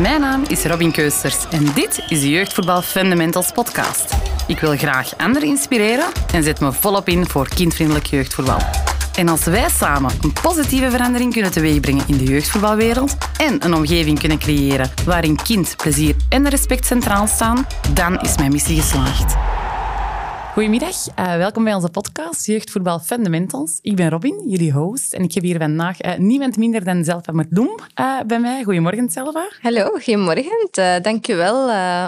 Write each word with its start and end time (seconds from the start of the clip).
Mijn 0.00 0.20
naam 0.20 0.42
is 0.48 0.64
Robin 0.64 0.92
Keusters 0.92 1.48
en 1.50 1.64
dit 1.74 2.04
is 2.08 2.20
de 2.20 2.30
Jeugdvoetbal 2.30 2.82
Fundamentals 2.82 3.52
podcast. 3.52 4.14
Ik 4.46 4.58
wil 4.58 4.76
graag 4.76 5.16
anderen 5.16 5.48
inspireren 5.48 6.06
en 6.32 6.42
zet 6.42 6.60
me 6.60 6.72
volop 6.72 7.08
in 7.08 7.26
voor 7.26 7.48
kindvriendelijk 7.48 8.06
jeugdvoetbal. 8.06 8.58
En 9.14 9.28
als 9.28 9.44
wij 9.44 9.68
samen 9.68 10.10
een 10.20 10.32
positieve 10.42 10.90
verandering 10.90 11.32
kunnen 11.32 11.50
teweegbrengen 11.50 12.04
in 12.06 12.16
de 12.16 12.24
jeugdvoetbalwereld 12.24 13.16
en 13.36 13.64
een 13.64 13.74
omgeving 13.74 14.18
kunnen 14.18 14.38
creëren 14.38 14.90
waarin 15.04 15.36
kind, 15.42 15.76
plezier 15.76 16.14
en 16.28 16.48
respect 16.48 16.86
centraal 16.86 17.26
staan, 17.26 17.66
dan 17.94 18.20
is 18.20 18.36
mijn 18.36 18.52
missie 18.52 18.80
geslaagd. 18.80 19.36
Goedemiddag, 20.52 20.96
uh, 21.18 21.36
welkom 21.36 21.64
bij 21.64 21.74
onze 21.74 21.88
podcast 21.88 22.46
Jeugdvoetbal 22.46 22.98
Fundamentals. 22.98 23.78
Ik 23.82 23.96
ben 23.96 24.10
Robin, 24.10 24.44
jullie 24.46 24.72
host, 24.72 25.12
en 25.12 25.22
ik 25.22 25.34
heb 25.34 25.42
hier 25.42 25.58
vandaag 25.58 26.02
uh, 26.02 26.16
niemand 26.16 26.56
minder 26.56 26.84
dan 26.84 27.04
Zelfa 27.04 27.32
Merdoem 27.32 27.78
uh, 28.00 28.20
bij 28.26 28.40
mij. 28.40 28.62
Goedemorgen, 28.62 29.10
Zelfa. 29.10 29.48
Hallo, 29.60 29.84
goedemorgen. 29.84 30.68
Uh, 30.78 30.96
Dank 31.02 31.26
je 31.26 31.34
wel 31.34 31.62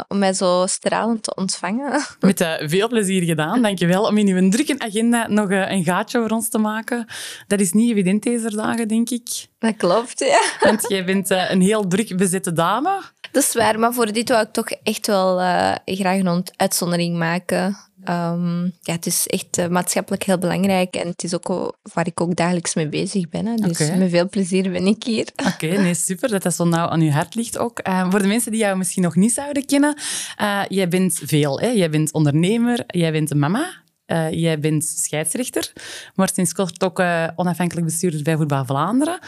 om 0.08 0.18
mij 0.18 0.32
zo 0.32 0.66
stralend 0.66 1.22
te 1.22 1.34
ontvangen. 1.34 2.02
Met 2.20 2.58
veel 2.60 2.88
plezier 2.88 3.22
gedaan. 3.22 3.62
Dank 3.62 3.78
je 3.78 3.86
wel 3.86 4.04
om 4.04 4.18
in 4.18 4.28
uw 4.28 4.48
drukke 4.48 4.74
agenda 4.78 5.28
nog 5.28 5.50
een 5.50 5.84
gaatje 5.84 6.18
voor 6.18 6.30
ons 6.30 6.48
te 6.48 6.58
maken. 6.58 7.06
Dat 7.46 7.60
is 7.60 7.72
niet 7.72 7.90
evident 7.90 8.22
deze 8.22 8.56
dagen, 8.56 8.88
denk 8.88 9.10
ik. 9.10 9.28
Dat 9.58 9.76
klopt, 9.76 10.18
ja. 10.18 10.68
Want 10.68 10.84
jij 10.88 11.04
bent 11.04 11.30
een 11.30 11.60
heel 11.60 11.86
druk 11.86 12.16
bezette 12.16 12.52
dame. 12.52 13.00
Dat 13.32 13.42
is 13.42 13.52
waar, 13.52 13.78
maar 13.78 13.92
voor 13.92 14.12
dit 14.12 14.28
wil 14.28 14.40
ik 14.40 14.52
toch 14.52 14.70
echt 14.70 15.06
wel 15.06 15.36
graag 15.84 16.18
een 16.18 16.46
uitzondering 16.56 17.18
maken. 17.18 17.76
Um, 18.08 18.72
ja, 18.80 18.92
het 18.92 19.06
is 19.06 19.26
echt 19.26 19.58
uh, 19.58 19.66
maatschappelijk 19.66 20.22
heel 20.22 20.38
belangrijk 20.38 20.94
en 20.94 21.08
het 21.08 21.24
is 21.24 21.34
ook 21.34 21.76
waar 21.92 22.06
ik 22.06 22.20
ook 22.20 22.36
dagelijks 22.36 22.74
mee 22.74 22.88
bezig 22.88 23.28
ben. 23.28 23.46
Hè. 23.46 23.54
Dus 23.54 23.78
met 23.78 24.10
veel 24.10 24.28
plezier 24.28 24.70
ben 24.70 24.86
ik 24.86 25.04
hier. 25.04 25.28
Oké, 25.46 25.66
nee, 25.66 25.94
super 25.94 26.28
dat 26.28 26.42
dat 26.42 26.54
zo 26.54 26.64
nauw 26.64 26.88
aan 26.88 27.00
je 27.00 27.12
hart 27.12 27.34
ligt 27.34 27.58
ook. 27.58 27.88
Uh, 27.88 28.10
voor 28.10 28.22
de 28.22 28.28
mensen 28.28 28.50
die 28.50 28.60
jou 28.60 28.76
misschien 28.76 29.02
nog 29.02 29.16
niet 29.16 29.32
zouden 29.32 29.66
kennen, 29.66 29.96
uh, 30.40 30.62
jij 30.68 30.88
bent 30.88 31.20
veel. 31.24 31.60
Hè? 31.60 31.66
Jij 31.66 31.90
bent 31.90 32.12
ondernemer, 32.12 32.84
jij 32.86 33.12
bent 33.12 33.30
een 33.30 33.38
mama, 33.38 33.82
jij 34.30 34.58
bent 34.58 34.84
scheidsrechter, 34.84 35.72
maar 36.14 36.30
sinds 36.34 36.52
kort 36.52 36.84
ook 36.84 36.98
onafhankelijk 37.36 37.86
bestuurder 37.86 38.22
bij 38.22 38.36
Voetbal 38.36 38.64
Vlaanderen. 38.64 39.18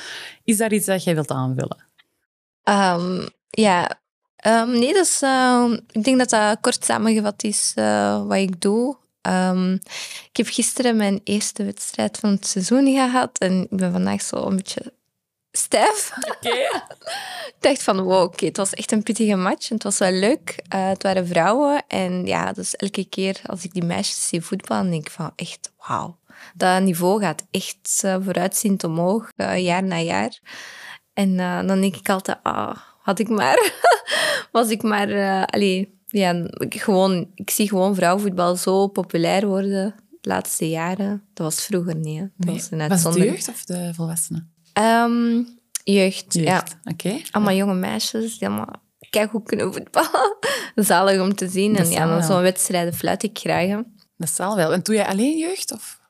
Is 0.45 0.57
daar 0.57 0.73
iets 0.73 0.87
dat 0.87 1.05
jij 1.05 1.15
wilt 1.15 1.31
aanvullen? 1.31 1.87
Um, 2.65 3.29
ja, 3.51 4.03
Um, 4.47 4.71
nee, 4.71 4.93
dus, 4.93 5.23
uh, 5.23 5.73
ik 5.91 6.05
denk 6.05 6.19
dat 6.19 6.31
dat 6.31 6.61
kort 6.61 6.85
samengevat 6.85 7.43
is 7.43 7.73
uh, 7.79 8.27
wat 8.27 8.37
ik 8.37 8.61
doe. 8.61 8.97
Um, 9.23 9.73
ik 10.31 10.37
heb 10.37 10.47
gisteren 10.47 10.97
mijn 10.97 11.21
eerste 11.25 11.65
wedstrijd 11.65 12.19
van 12.19 12.31
het 12.31 12.47
seizoen 12.47 12.87
gehad 12.87 13.39
en 13.39 13.63
ik 13.71 13.77
ben 13.77 13.93
vandaag 13.93 14.23
zo 14.23 14.37
een 14.37 14.57
beetje 14.57 14.93
stijf. 15.53 16.13
Okay. 16.37 16.59
ik 17.55 17.57
dacht 17.61 17.83
van, 17.83 18.03
wow, 18.03 18.23
oké, 18.23 18.45
het 18.45 18.57
was 18.57 18.75
echt 18.75 18.93
een 18.93 19.03
pittige 19.03 19.37
match 19.37 19.69
en 19.69 19.75
het 19.75 19.85
was 19.85 19.99
wel 19.99 20.13
leuk. 20.13 20.63
Uh, 20.75 20.89
het 20.89 21.03
waren 21.03 21.27
vrouwen 21.27 21.85
en 21.89 22.27
ja, 22.27 22.53
dus 22.53 22.77
elke 22.77 23.05
keer 23.05 23.41
als 23.47 23.65
ik 23.65 23.73
die 23.73 23.85
meisjes 23.85 24.29
zie 24.29 24.43
voetballen, 24.43 24.91
denk 24.91 25.07
ik 25.07 25.13
van 25.13 25.33
echt, 25.37 25.73
wauw. 25.87 26.19
Dat 26.55 26.83
niveau 26.83 27.21
gaat 27.21 27.45
echt 27.51 28.03
uh, 28.05 28.17
vooruitziend 28.21 28.85
omhoog, 28.85 29.31
jaar 29.57 29.83
na 29.83 29.99
jaar. 29.99 30.39
En 31.13 31.37
dan 31.67 31.81
denk 31.81 31.97
ik 31.97 32.09
altijd, 32.09 32.39
ah, 32.43 32.77
had 33.05 33.19
ik 33.19 33.29
maar, 33.29 33.73
was 34.53 34.71
ik 34.71 34.83
maar, 34.83 35.09
uh, 35.09 35.43
allee, 35.43 35.99
ja, 36.07 36.49
ik, 36.53 36.81
gewoon, 36.81 37.31
ik 37.35 37.51
zie 37.51 37.69
gewoon 37.69 37.95
vrouwenvoetbal 37.95 38.57
zo 38.57 38.87
populair 38.87 39.47
worden 39.47 39.95
de 40.21 40.29
laatste 40.29 40.69
jaren. 40.69 41.23
Dat 41.35 41.47
was 41.47 41.65
vroeger 41.65 41.95
niet. 41.95 42.21
Dat 42.21 42.47
nee. 42.47 42.55
was, 42.89 43.05
het 43.05 43.13
de 43.13 43.25
jeugd 43.25 43.49
of 43.49 43.65
de 43.65 43.91
volwassenen? 43.95 44.53
Um, 44.79 45.49
jeugd, 45.85 46.35
jeugd, 46.35 46.47
ja. 46.47 46.65
Oké. 46.85 47.21
Allemaal 47.31 47.55
jonge 47.55 47.75
meisjes 47.75 48.39
die 48.39 48.49
allemaal 48.49 48.83
kijk 49.11 49.31
hoe 49.31 49.43
kunnen 49.43 49.73
voetballen. 49.73 50.37
Zalig 50.75 51.21
om 51.21 51.35
te 51.35 51.49
zien. 51.49 51.77
en 51.77 51.91
ja, 51.91 52.07
dan 52.07 52.23
zo'n 52.23 52.43
wedstrijden 52.43 52.95
fluit 52.95 53.23
ik 53.23 53.39
graag. 53.39 53.83
Dat 54.17 54.31
zal 54.31 54.57
wel. 54.57 54.73
En 54.73 54.83
doe 54.83 54.95
jij 54.95 55.07
alleen 55.07 55.39
jeugd? 55.39 55.73
Of? 55.73 56.01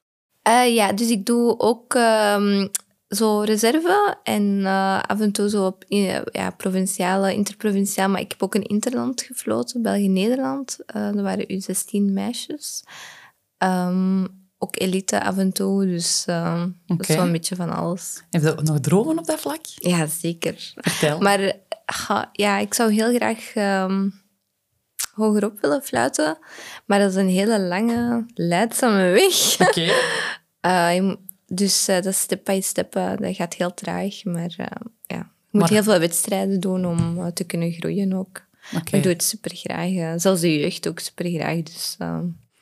Uh, 0.48 0.74
ja, 0.74 0.92
dus 0.92 1.08
ik 1.10 1.26
doe 1.26 1.58
ook 1.58 1.94
um, 1.94 2.70
zo 3.14 3.40
reserve 3.40 4.16
en 4.22 4.42
uh, 4.60 5.00
af 5.00 5.20
en 5.20 5.32
toe 5.32 5.48
zo 5.48 5.66
op 5.66 5.84
ja, 6.32 6.50
provinciale, 6.56 7.34
interprovinciaal. 7.34 8.08
Maar 8.08 8.20
ik 8.20 8.30
heb 8.30 8.42
ook 8.42 8.54
een 8.54 8.66
interland 8.66 9.22
gefloten, 9.22 9.82
België-Nederland. 9.82 10.78
Uh, 10.96 11.12
dat 11.12 11.22
waren 11.22 11.44
u 11.48 11.60
16 11.60 12.12
meisjes. 12.12 12.82
Um, 13.58 14.42
ook 14.58 14.80
elite 14.80 15.22
af 15.22 15.38
en 15.38 15.52
toe, 15.52 15.86
dus 15.86 16.24
uh, 16.28 16.62
okay. 16.86 16.96
dat 16.96 17.08
is 17.08 17.14
wel 17.14 17.24
een 17.24 17.32
beetje 17.32 17.56
van 17.56 17.70
alles. 17.70 18.22
Heb 18.30 18.42
je 18.42 18.54
nog 18.62 18.80
dromen 18.80 19.18
op 19.18 19.26
dat 19.26 19.40
vlak? 19.40 19.60
Ja, 19.64 20.06
zeker. 20.06 20.72
Vertel. 20.74 21.18
Maar 21.18 21.52
ja, 22.32 22.58
ik 22.58 22.74
zou 22.74 22.92
heel 22.92 23.14
graag 23.14 23.54
um, 23.54 24.22
hogerop 25.14 25.60
willen 25.60 25.82
fluiten, 25.82 26.38
maar 26.86 26.98
dat 26.98 27.10
is 27.10 27.16
een 27.16 27.28
hele 27.28 27.60
lange, 27.60 28.26
leidzame 28.34 29.10
weg. 29.10 29.60
Oké. 29.68 29.90
Okay. 30.64 30.98
uh, 30.98 31.14
dus 31.46 31.88
uh, 31.88 31.94
dat 31.94 32.06
is 32.06 32.20
step 32.20 32.44
by 32.44 32.60
step. 32.62 32.96
Uh, 32.96 33.16
dat 33.16 33.36
gaat 33.36 33.54
heel 33.54 33.74
traag. 33.74 34.24
Maar 34.24 34.54
uh, 34.58 34.66
ja, 35.06 35.30
je 35.50 35.58
moet 35.58 35.68
heel 35.68 35.82
veel 35.82 35.98
wedstrijden 35.98 36.60
doen 36.60 36.86
om 36.86 37.32
te 37.32 37.44
kunnen 37.44 37.72
groeien 37.72 38.12
ook. 38.12 38.42
Okay. 38.74 38.98
Ik 38.98 39.02
doe 39.02 39.12
het 39.12 39.22
super 39.22 39.56
graag. 39.56 40.20
zelfs 40.20 40.40
de 40.40 40.58
jeugd 40.58 40.88
ook 40.88 40.98
super 40.98 41.30
graag. 41.30 41.62
Dus, 41.62 41.96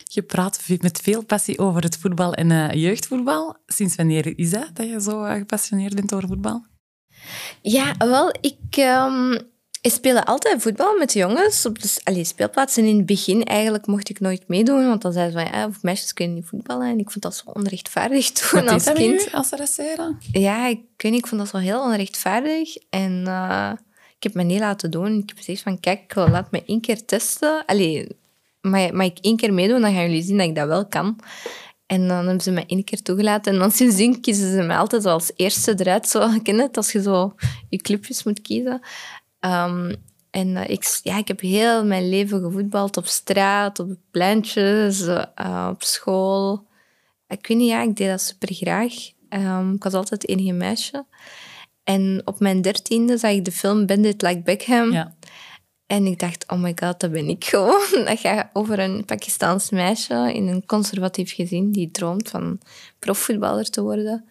je 0.04 0.22
praat 0.22 0.68
met 0.80 1.00
veel 1.00 1.24
passie 1.24 1.58
over 1.58 1.82
het 1.82 1.96
voetbal 1.96 2.34
en 2.34 2.78
jeugdvoetbal. 2.78 3.56
Sinds 3.66 3.94
wanneer 3.94 4.38
is 4.38 4.50
dat, 4.50 4.70
dat 4.74 4.88
je 4.88 5.00
zo 5.00 5.22
gepassioneerd 5.22 5.94
bent 5.94 6.14
over 6.14 6.28
voetbal? 6.28 6.66
Ja, 7.62 7.94
wel, 7.98 8.34
ik... 8.40 8.76
Um, 8.76 9.50
ik 9.82 9.92
speelde 9.92 10.24
altijd 10.24 10.62
voetbal 10.62 10.98
met 10.98 11.12
jongens 11.12 11.66
op 11.66 11.82
de 11.82 12.00
allee, 12.04 12.24
speelplaats. 12.24 12.76
En 12.76 12.84
in 12.84 12.96
het 12.96 13.06
begin 13.06 13.44
eigenlijk 13.44 13.86
mocht 13.86 14.08
ik 14.08 14.20
nooit 14.20 14.48
meedoen, 14.48 14.88
want 14.88 15.02
dan 15.02 15.12
zeiden 15.12 15.40
ze 15.40 15.46
van, 15.46 15.58
ja, 15.58 15.70
meisjes 15.80 16.12
kunnen 16.12 16.34
niet 16.34 16.46
voetballen. 16.46 16.86
En 16.86 16.98
ik 16.98 17.10
vond 17.10 17.22
dat 17.22 17.36
zo 17.36 17.50
onrechtvaardig 17.50 18.30
toen 18.32 18.64
Wat 18.64 18.72
als 18.72 18.92
kind. 18.92 19.32
als 19.32 19.48
dresseren? 19.48 20.18
Ja, 20.32 20.66
ik, 20.66 20.80
weet 20.96 21.12
ik 21.12 21.26
vond 21.26 21.40
dat 21.40 21.50
zo 21.50 21.56
heel 21.56 21.82
onrechtvaardig. 21.82 22.76
En 22.90 23.24
uh, 23.26 23.72
ik 24.16 24.22
heb 24.22 24.34
me 24.34 24.42
niet 24.42 24.60
laten 24.60 24.90
doen. 24.90 25.18
Ik 25.18 25.28
heb 25.28 25.38
gezegd 25.38 25.62
van, 25.62 25.80
kijk, 25.80 26.14
laat 26.14 26.50
me 26.50 26.62
één 26.66 26.80
keer 26.80 27.04
testen. 27.04 27.62
Allee, 27.66 28.08
mag 28.60 29.04
ik 29.04 29.18
één 29.20 29.36
keer 29.36 29.52
meedoen, 29.52 29.80
dan 29.80 29.92
gaan 29.92 30.02
jullie 30.02 30.22
zien 30.22 30.36
dat 30.36 30.46
ik 30.46 30.54
dat 30.54 30.66
wel 30.66 30.86
kan. 30.86 31.18
En 31.86 32.08
dan 32.08 32.16
hebben 32.16 32.40
ze 32.40 32.50
me 32.50 32.66
één 32.66 32.84
keer 32.84 33.02
toegelaten. 33.02 33.52
En 33.52 33.58
dan 33.58 33.70
sindsdien 33.70 34.20
kiezen 34.20 34.52
ze 34.52 34.62
me 34.62 34.76
altijd 34.76 35.04
als 35.04 35.30
eerste 35.36 35.74
eruit. 35.76 36.08
Zo, 36.08 36.28
ken 36.42 36.58
het, 36.58 36.76
als 36.76 36.92
je 36.92 37.02
zo 37.02 37.34
je 37.68 37.76
clubjes 37.76 38.22
moet 38.22 38.40
kiezen. 38.40 38.80
Um, 39.44 39.94
en 40.30 40.48
uh, 40.48 40.68
ik, 40.68 41.00
ja, 41.02 41.18
ik 41.18 41.28
heb 41.28 41.40
heel 41.40 41.84
mijn 41.84 42.08
leven 42.08 42.40
gevoetbald 42.40 42.96
op 42.96 43.06
straat, 43.06 43.78
op 43.78 43.96
pleintjes, 44.10 45.00
uh, 45.00 45.68
op 45.70 45.82
school. 45.82 46.66
Ik 47.28 47.46
weet 47.46 47.58
niet, 47.58 47.68
ja, 47.68 47.82
ik 47.82 47.96
deed 47.96 48.08
dat 48.08 48.20
super 48.20 48.54
graag. 48.54 48.92
Um, 49.28 49.74
ik 49.74 49.82
was 49.82 49.94
altijd 49.94 50.22
het 50.22 50.30
enige 50.30 50.52
meisje. 50.52 51.04
En 51.84 52.22
op 52.24 52.40
mijn 52.40 52.62
dertiende 52.62 53.18
zag 53.18 53.30
ik 53.30 53.44
de 53.44 53.52
film 53.52 53.86
Bandit 53.86 54.22
Like 54.22 54.40
Beckham. 54.40 54.92
Ja. 54.92 55.14
En 55.86 56.06
ik 56.06 56.18
dacht, 56.18 56.44
oh 56.48 56.58
my 56.58 56.72
god, 56.74 57.00
dat 57.00 57.10
ben 57.10 57.28
ik 57.28 57.44
gewoon. 57.54 58.04
Dat 58.04 58.18
gaat 58.18 58.50
over 58.52 58.78
een 58.78 59.04
Pakistaans 59.04 59.70
meisje 59.70 60.32
in 60.34 60.46
een 60.48 60.66
conservatief 60.66 61.34
gezin 61.34 61.72
die 61.72 61.90
droomt 61.90 62.28
van 62.28 62.60
profvoetballer 62.98 63.70
te 63.70 63.82
worden. 63.82 64.24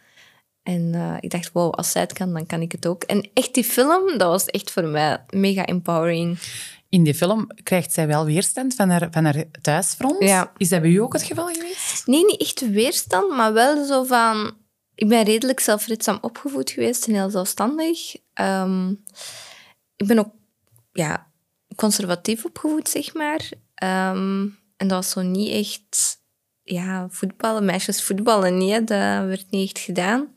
En 0.64 0.94
uh, 0.94 1.18
ik 1.20 1.30
dacht, 1.30 1.52
wow, 1.52 1.74
als 1.74 1.92
zij 1.92 2.02
het 2.02 2.14
kan, 2.14 2.34
dan 2.34 2.46
kan 2.46 2.62
ik 2.62 2.72
het 2.72 2.88
ook. 2.88 3.04
En 3.04 3.30
echt 3.34 3.54
die 3.54 3.64
film, 3.64 4.18
dat 4.18 4.30
was 4.30 4.46
echt 4.46 4.72
voor 4.72 4.84
mij 4.84 5.24
mega 5.30 5.66
empowering. 5.66 6.40
In 6.90 7.04
die 7.04 7.14
film 7.14 7.48
krijgt 7.64 7.94
zij 7.94 8.08
wel 8.08 8.26
weerstand 8.26 8.76
van 8.76 8.90
haar, 8.90 9.08
van 9.12 9.26
haar 9.26 9.44
thuisfront. 9.62 10.24
Ja. 10.24 10.52
Is 10.58 10.70
dat 10.70 10.82
bij 10.82 10.90
u 10.90 10.98
ook 10.98 11.14
het 11.14 11.24
geval 11.24 11.48
geweest? 11.48 12.08
Nee, 12.08 12.26
niet 12.26 12.42
echt 12.42 12.72
weerstand, 12.72 13.36
maar 13.36 13.54
wel 13.54 13.86
zo 13.86 14.04
van... 14.04 14.60
Ik 14.96 15.08
ben 15.08 15.24
redelijk 15.24 15.60
zelfredzaam 15.60 16.18
opgevoed 16.22 16.70
geweest 16.70 17.08
en 17.08 17.14
heel 17.14 17.30
zelfstandig. 17.30 18.16
Um, 18.42 19.04
ik 19.96 20.08
ben 20.08 20.20
ook 20.20 20.34
ja, 20.94 21.28
conservatief 21.76 22.46
opgevoed, 22.46 22.90
zeg 22.90 23.14
maar. 23.14 23.50
Um, 23.84 24.58
en 24.78 24.88
dat 24.88 24.92
was 24.92 25.10
zo 25.10 25.22
niet 25.22 25.52
echt... 25.52 26.20
Ja, 26.64 27.08
voetballen, 27.10 27.66
meisjes 27.66 28.04
voetballen, 28.04 28.58
nee, 28.58 28.84
dat 28.84 28.98
werd 29.28 29.46
niet 29.50 29.70
echt 29.70 29.86
gedaan. 29.86 30.34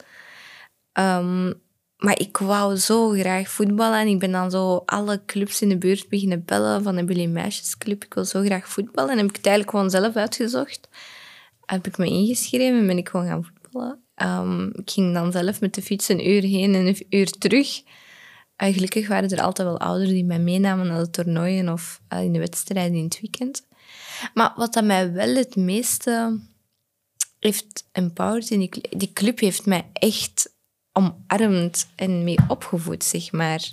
Um, 0.99 1.62
maar 1.96 2.20
ik 2.20 2.37
wou 2.37 2.76
zo 2.76 3.11
graag 3.11 3.49
voetballen. 3.49 3.99
En 3.99 4.06
ik 4.06 4.19
ben 4.19 4.32
dan 4.32 4.50
zo 4.50 4.82
alle 4.87 5.23
clubs 5.26 5.62
in 5.62 5.69
de 5.69 5.79
buurt 5.79 6.08
beginnen 6.08 6.44
bellen 6.44 6.82
van 6.82 6.96
de 6.96 7.05
Billy 7.05 7.26
Meisjesclub. 7.26 8.05
Ik 8.05 8.14
wil 8.14 8.25
zo 8.25 8.43
graag 8.43 8.69
voetballen. 8.69 9.11
En 9.11 9.17
heb 9.17 9.29
ik 9.29 9.37
het 9.37 9.46
eigenlijk 9.46 9.76
gewoon 9.76 9.91
zelf 9.91 10.17
uitgezocht. 10.17 10.88
Heb 11.64 11.87
ik 11.87 11.99
me 11.99 12.06
ingeschreven 12.06 12.79
en 12.79 12.87
ben 12.87 12.99
ik 12.99 13.08
gewoon 13.08 13.26
gaan 13.26 13.44
voetballen. 13.44 14.02
Um, 14.23 14.70
ik 14.75 14.91
ging 14.91 15.14
dan 15.14 15.32
zelf 15.32 15.61
met 15.61 15.75
de 15.75 15.82
fiets 15.82 16.08
een 16.08 16.29
uur 16.29 16.43
heen 16.43 16.75
en 16.75 16.87
een 16.87 17.06
uur 17.11 17.31
terug. 17.31 17.82
Uh, 18.62 18.73
gelukkig 18.73 19.08
waren 19.08 19.31
er 19.31 19.43
altijd 19.43 19.69
wel 19.69 19.81
ouderen 19.81 20.14
die 20.14 20.25
mij 20.25 20.38
meenamen 20.38 20.87
naar 20.87 21.02
de 21.02 21.11
toernooien 21.11 21.69
of 21.69 22.00
uh, 22.12 22.23
in 22.23 22.32
de 22.32 22.38
wedstrijden 22.38 22.99
in 22.99 23.05
het 23.05 23.20
weekend. 23.20 23.67
Maar 24.35 24.52
wat 24.56 24.73
dat 24.73 24.85
mij 24.85 25.12
wel 25.12 25.35
het 25.35 25.56
meeste 25.56 26.41
heeft 27.38 27.88
empowered 27.93 28.49
die 28.91 29.12
club 29.12 29.38
heeft 29.38 29.67
mij 29.67 29.91
echt 29.93 30.54
omarmd 30.94 31.88
en 31.94 32.25
mee 32.25 32.38
opgevoed, 32.49 33.05
zeg 33.05 33.32
maar. 33.32 33.73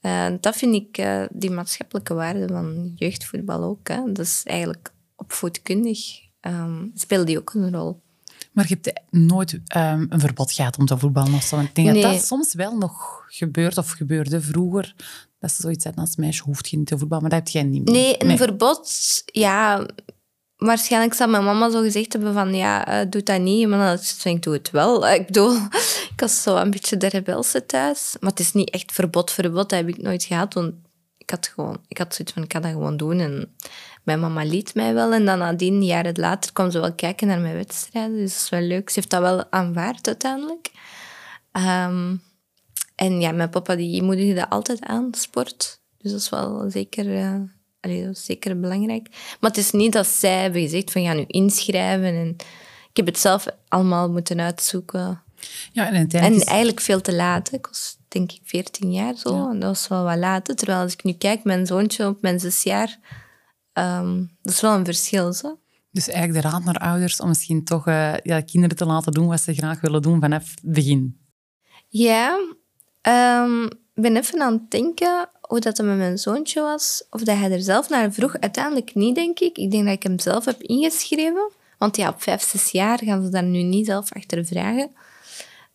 Uh, 0.00 0.26
dat 0.40 0.56
vind 0.56 0.74
ik 0.74 0.98
uh, 0.98 1.24
die 1.30 1.50
maatschappelijke 1.50 2.14
waarde 2.14 2.48
van 2.48 2.92
jeugdvoetbal 2.96 3.62
ook. 3.62 3.88
Hè. 3.88 4.12
Dat 4.12 4.26
is 4.26 4.42
eigenlijk 4.44 4.92
opvoedkundig. 5.16 6.20
Um, 6.40 6.90
speelt 6.94 7.26
die 7.26 7.38
ook 7.38 7.54
een 7.54 7.72
rol. 7.72 8.00
Maar 8.52 8.68
je 8.68 8.78
hebt 8.80 9.00
nooit 9.10 9.52
um, 9.52 10.06
een 10.08 10.20
verbod 10.20 10.52
gehad 10.52 10.78
om 10.78 10.86
te 10.86 10.98
voetballen 10.98 11.34
of 11.34 11.42
zo. 11.42 11.60
Ik 11.60 11.74
denk 11.74 11.88
nee. 11.88 12.02
dat 12.02 12.12
dat 12.12 12.24
soms 12.24 12.54
wel 12.54 12.76
nog 12.76 13.24
gebeurt 13.28 13.78
of 13.78 13.90
gebeurde 13.90 14.40
vroeger. 14.40 14.94
Dat 15.38 15.50
ze 15.50 15.62
zoiets 15.62 15.84
hadden 15.84 16.04
als 16.04 16.16
meisje 16.16 16.42
hoeft 16.42 16.72
niet 16.72 16.86
te 16.86 16.98
voetballen, 16.98 17.28
maar 17.28 17.38
dat 17.38 17.44
heb 17.44 17.48
jij 17.48 17.70
niet 17.70 17.84
meer. 17.84 17.94
Nee, 17.94 18.24
een 18.24 18.36
verbod, 18.36 19.22
ja... 19.24 19.86
Waarschijnlijk 20.56 21.14
zal 21.14 21.28
mijn 21.28 21.44
mama 21.44 21.70
zo 21.70 21.80
gezegd 21.80 22.12
hebben 22.12 22.32
van 22.32 22.54
ja, 22.54 23.02
uh, 23.02 23.10
doe 23.10 23.22
dat 23.22 23.40
niet. 23.40 23.68
Maar 23.68 23.96
dan 23.96 24.04
denk 24.22 24.36
ik, 24.36 24.42
doe 24.42 24.52
het 24.52 24.70
wel. 24.70 25.08
Ik 25.08 25.26
bedoel, 25.26 25.58
ik 26.12 26.20
was 26.20 26.42
zo 26.42 26.56
een 26.56 26.70
beetje 26.70 26.96
de 26.96 27.08
rebelse 27.08 27.66
thuis. 27.66 28.16
Maar 28.20 28.30
het 28.30 28.40
is 28.40 28.52
niet 28.52 28.70
echt 28.70 28.92
verbod, 28.92 29.30
verbod. 29.30 29.68
Dat 29.68 29.78
heb 29.78 29.88
ik 29.88 30.02
nooit 30.02 30.24
gehad. 30.24 30.72
Ik 31.18 31.30
had 31.30 31.46
gewoon, 31.54 31.80
ik 31.88 31.98
had 31.98 32.14
zoiets 32.14 32.34
van, 32.34 32.42
ik 32.42 32.48
kan 32.48 32.62
dat 32.62 32.70
gewoon 32.70 32.96
doen. 32.96 33.18
En 33.18 33.56
mijn 34.02 34.20
mama 34.20 34.44
liet 34.44 34.74
mij 34.74 34.94
wel. 34.94 35.12
En 35.12 35.24
dan 35.24 35.38
nadien, 35.38 35.84
jaren 35.84 36.18
later, 36.20 36.52
kwam 36.52 36.70
ze 36.70 36.80
wel 36.80 36.94
kijken 36.94 37.26
naar 37.26 37.40
mijn 37.40 37.54
wedstrijden. 37.54 38.16
Dus 38.16 38.32
dat 38.32 38.42
is 38.42 38.48
wel 38.48 38.60
leuk. 38.60 38.90
Ze 38.90 38.94
heeft 38.98 39.10
dat 39.10 39.20
wel 39.20 39.50
aanvaard 39.50 40.06
uiteindelijk. 40.06 40.70
Um, 41.52 42.22
en 42.94 43.20
ja, 43.20 43.32
mijn 43.32 43.50
papa 43.50 43.74
die 43.74 44.02
moedigde 44.02 44.48
altijd 44.48 44.80
aan, 44.80 45.08
sport. 45.14 45.80
Dus 45.98 46.10
dat 46.10 46.20
is 46.20 46.28
wel 46.28 46.70
zeker, 46.70 47.04
allee, 47.80 48.04
dat 48.04 48.18
zeker 48.18 48.60
belangrijk. 48.60 49.08
Maar 49.40 49.50
het 49.50 49.58
is 49.58 49.70
niet 49.70 49.92
dat 49.92 50.06
zij 50.06 50.42
hebben 50.42 50.60
gezegd 50.60 50.92
van, 50.92 51.04
ga 51.04 51.12
nu 51.12 51.24
inschrijven. 51.26 52.04
En 52.04 52.36
ik 52.90 52.96
heb 52.96 53.06
het 53.06 53.18
zelf 53.18 53.46
allemaal 53.68 54.10
moeten 54.10 54.40
uitzoeken. 54.40 55.22
Ja, 55.72 55.92
en, 55.92 56.08
en 56.08 56.40
eigenlijk 56.40 56.80
veel 56.80 57.00
te 57.00 57.14
laat. 57.14 57.52
Ik 57.52 57.66
was 57.66 57.96
denk 58.08 58.32
ik 58.32 58.40
14 58.44 58.92
jaar 58.92 59.16
zo. 59.16 59.50
En 59.50 59.58
dat 59.58 59.68
was 59.68 59.88
wel 59.88 60.04
wat 60.04 60.16
laat. 60.16 60.56
Terwijl 60.56 60.80
als 60.80 60.92
ik 60.92 61.04
nu 61.04 61.12
kijk, 61.12 61.44
mijn 61.44 61.66
zoontje 61.66 62.06
op 62.06 62.22
mijn 62.22 62.40
zes 62.40 62.62
jaar 62.62 62.98
Um, 63.74 64.36
dat 64.42 64.52
is 64.52 64.60
wel 64.60 64.74
een 64.74 64.84
verschil. 64.84 65.32
Zo. 65.32 65.58
Dus 65.90 66.08
eigenlijk 66.08 66.42
de 66.42 66.50
raad 66.50 66.64
naar 66.64 66.78
ouders 66.78 67.20
om 67.20 67.28
misschien 67.28 67.64
toch 67.64 67.88
uh, 67.88 68.14
ja, 68.22 68.40
kinderen 68.40 68.76
te 68.76 68.86
laten 68.86 69.12
doen 69.12 69.26
wat 69.26 69.40
ze 69.40 69.54
graag 69.54 69.80
willen 69.80 70.02
doen 70.02 70.20
vanaf 70.20 70.50
het 70.50 70.72
begin. 70.72 71.20
Ja, 71.88 72.38
um, 73.42 73.64
ik 73.64 74.02
ben 74.02 74.16
even 74.16 74.42
aan 74.42 74.52
het 74.52 74.70
denken 74.70 75.28
hoe 75.40 75.60
dat 75.60 75.78
met 75.78 75.96
mijn 75.96 76.18
zoontje 76.18 76.60
was. 76.60 77.04
Of 77.10 77.22
dat 77.22 77.36
hij 77.36 77.52
er 77.52 77.62
zelf 77.62 77.88
naar 77.88 78.12
vroeg. 78.12 78.36
Uiteindelijk 78.38 78.94
niet, 78.94 79.14
denk 79.14 79.38
ik. 79.38 79.58
Ik 79.58 79.70
denk 79.70 79.84
dat 79.84 79.94
ik 79.94 80.02
hem 80.02 80.18
zelf 80.18 80.44
heb 80.44 80.62
ingeschreven. 80.62 81.50
Want 81.78 81.96
ja, 81.96 82.08
op 82.08 82.22
vijf, 82.22 82.42
zes 82.42 82.70
jaar 82.70 82.98
gaan 83.04 83.22
ze 83.22 83.28
daar 83.28 83.42
nu 83.42 83.62
niet 83.62 83.86
zelf 83.86 84.12
achter 84.12 84.44
vragen. 84.44 84.90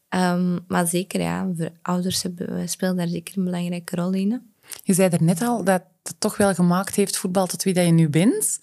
Um, 0.09 0.59
maar 0.67 0.87
zeker, 0.87 1.21
ja, 1.21 1.47
ouders 1.81 2.23
hebben, 2.23 2.69
spelen 2.69 2.95
daar 2.95 3.07
zeker 3.07 3.37
een 3.37 3.43
belangrijke 3.43 3.95
rol 3.95 4.13
in. 4.13 4.51
Je 4.83 4.93
zei 4.93 5.09
er 5.09 5.23
net 5.23 5.41
al 5.41 5.63
dat 5.63 5.83
het 6.03 6.19
toch 6.19 6.37
wel 6.37 6.53
gemaakt 6.53 6.95
heeft, 6.95 7.17
voetbal, 7.17 7.47
tot 7.47 7.63
wie 7.63 7.73
dat 7.73 7.85
je 7.85 7.91
nu 7.91 8.09
bent. 8.09 8.59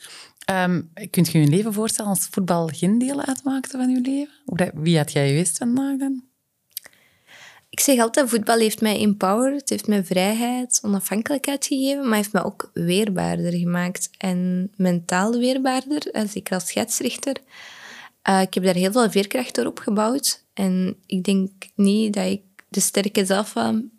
Um, 0.51 0.91
kunt 1.11 1.29
je 1.31 1.41
je 1.41 1.49
leven 1.49 1.73
voorstellen 1.73 2.11
als 2.11 2.29
voetbal 2.31 2.67
geen 2.67 2.99
deel 2.99 3.23
uitmaakte 3.23 3.77
van 3.77 3.91
je 3.91 4.01
leven? 4.01 4.73
Wie 4.83 4.97
had 4.97 5.13
jij 5.13 5.29
geweest 5.29 5.59
vandaag 5.59 5.99
dan? 5.99 6.23
Ik 7.71 7.81
zeg 7.81 7.99
altijd, 7.99 8.29
voetbal 8.29 8.59
heeft 8.59 8.81
mij 8.81 9.01
empowered, 9.01 9.61
het 9.61 9.71
heeft 9.71 9.87
mij 9.87 10.05
vrijheid, 10.05 10.81
onafhankelijkheid 10.83 11.67
gegeven, 11.67 12.09
maar 12.09 12.17
heeft 12.17 12.33
mij 12.33 12.45
ook 12.45 12.71
weerbaarder 12.73 13.53
gemaakt. 13.53 14.11
En 14.19 14.71
mentaal 14.77 15.39
weerbaarder, 15.39 16.11
eh, 16.11 16.29
zeker 16.29 16.55
als 16.55 16.67
scheidsrechter. 16.67 17.37
Uh, 18.29 18.41
ik 18.41 18.55
heb 18.55 18.65
daar 18.65 18.75
heel 18.75 18.93
veel 18.93 19.11
veerkracht 19.11 19.55
door 19.55 19.67
opgebouwd. 19.67 20.45
En 20.55 20.97
ik 21.07 21.25
denk 21.25 21.51
niet 21.75 22.15
dat 22.15 22.27
ik 22.27 22.43
de 22.69 22.81
sterke 22.81 23.25
zelf 23.25 23.53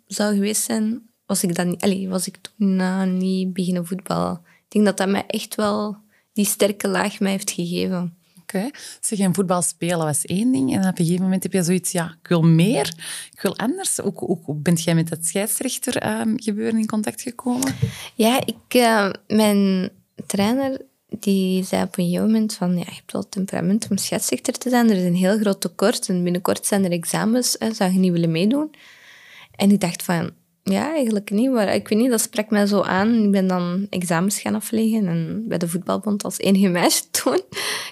zou 0.06 0.34
geweest 0.34 0.62
zijn 0.62 1.06
was 1.26 1.42
ik, 1.42 1.54
dan, 1.54 1.76
allez, 1.78 2.06
was 2.06 2.26
ik 2.26 2.36
toen 2.36 2.78
uh, 2.78 3.02
niet 3.02 3.52
beginnen 3.52 3.86
voetballen. 3.86 4.40
Ik 4.44 4.72
denk 4.72 4.84
dat 4.84 4.96
dat 4.96 5.08
mij 5.08 5.24
echt 5.26 5.54
wel 5.54 5.96
die 6.32 6.44
sterke 6.44 6.88
laag 6.88 7.20
mij 7.20 7.30
heeft 7.30 7.50
gegeven. 7.50 8.16
Oké. 8.40 8.56
Okay. 8.56 8.72
Zeg, 9.00 9.18
en 9.18 9.34
voetbal 9.34 9.62
spelen 9.62 9.98
was 9.98 10.24
één 10.24 10.52
ding. 10.52 10.72
En 10.72 10.78
op 10.78 10.98
een 10.98 11.04
gegeven 11.04 11.22
moment 11.22 11.42
heb 11.42 11.52
je 11.52 11.62
zoiets, 11.62 11.92
ja, 11.92 12.16
ik 12.22 12.28
wil 12.28 12.42
meer, 12.42 12.86
ik 13.32 13.40
wil 13.40 13.56
anders. 13.56 13.96
Hoe, 13.96 14.38
hoe, 14.42 14.56
bent 14.56 14.82
jij 14.82 14.94
met 14.94 15.10
het 15.10 15.26
scheidsrechter 15.26 16.06
uh, 16.06 16.34
gebeuren 16.36 16.80
in 16.80 16.86
contact 16.86 17.22
gekomen? 17.22 17.74
Ja, 18.14 18.40
ik, 18.46 18.74
uh, 18.74 19.10
mijn 19.26 19.90
trainer 20.26 20.80
die 21.22 21.64
zei 21.64 21.82
op 21.82 21.98
een 21.98 22.04
gegeven 22.04 22.26
moment 22.26 22.54
van, 22.54 22.70
ja, 22.70 22.84
je 22.86 22.94
hebt 22.94 23.12
wel 23.12 23.28
temperament 23.28 23.86
om 23.90 23.96
scheidsrechter 23.96 24.52
te 24.52 24.68
zijn. 24.68 24.90
Er 24.90 24.96
is 24.96 25.04
een 25.04 25.14
heel 25.14 25.38
groot 25.38 25.60
tekort 25.60 26.08
en 26.08 26.22
binnenkort 26.22 26.66
zijn 26.66 26.84
er 26.84 26.90
examens. 26.90 27.56
Hè, 27.58 27.72
zou 27.72 27.92
je 27.92 27.98
niet 27.98 28.12
willen 28.12 28.30
meedoen? 28.30 28.74
En 29.50 29.70
ik 29.70 29.80
dacht 29.80 30.02
van, 30.02 30.30
ja, 30.62 30.92
eigenlijk 30.92 31.30
niet. 31.30 31.50
Maar 31.50 31.74
ik 31.74 31.88
weet 31.88 31.98
niet, 31.98 32.10
dat 32.10 32.20
sprak 32.20 32.50
mij 32.50 32.66
zo 32.66 32.82
aan. 32.82 33.24
Ik 33.24 33.30
ben 33.30 33.46
dan 33.46 33.86
examens 33.90 34.40
gaan 34.40 34.54
afleggen 34.54 35.06
en 35.06 35.44
bij 35.48 35.58
de 35.58 35.68
voetbalbond 35.68 36.24
als 36.24 36.38
enige 36.38 36.68
meisje 36.68 37.10
toen. 37.22 37.40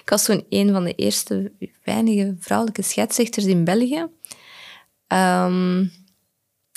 Ik 0.01 0.09
was 0.09 0.25
toen 0.25 0.45
een 0.49 0.71
van 0.71 0.83
de 0.83 0.93
eerste 0.93 1.51
weinige 1.83 2.35
vrouwelijke 2.39 2.81
scheidsrechters 2.81 3.45
in 3.45 3.63
België. 3.63 4.07
Um, 5.07 5.81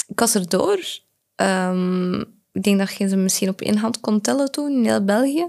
ik 0.07 0.19
was 0.19 0.35
erdoor. 0.35 0.79
Um, 1.37 2.21
ik 2.53 2.63
denk 2.63 2.79
dat 2.79 2.97
je 2.97 3.09
ze 3.09 3.17
misschien 3.17 3.49
op 3.49 3.61
één 3.61 3.77
hand 3.77 4.01
kon 4.01 4.21
tellen 4.21 4.53
toen 4.53 4.73
in 4.73 4.85
heel 4.85 5.05
België. 5.05 5.49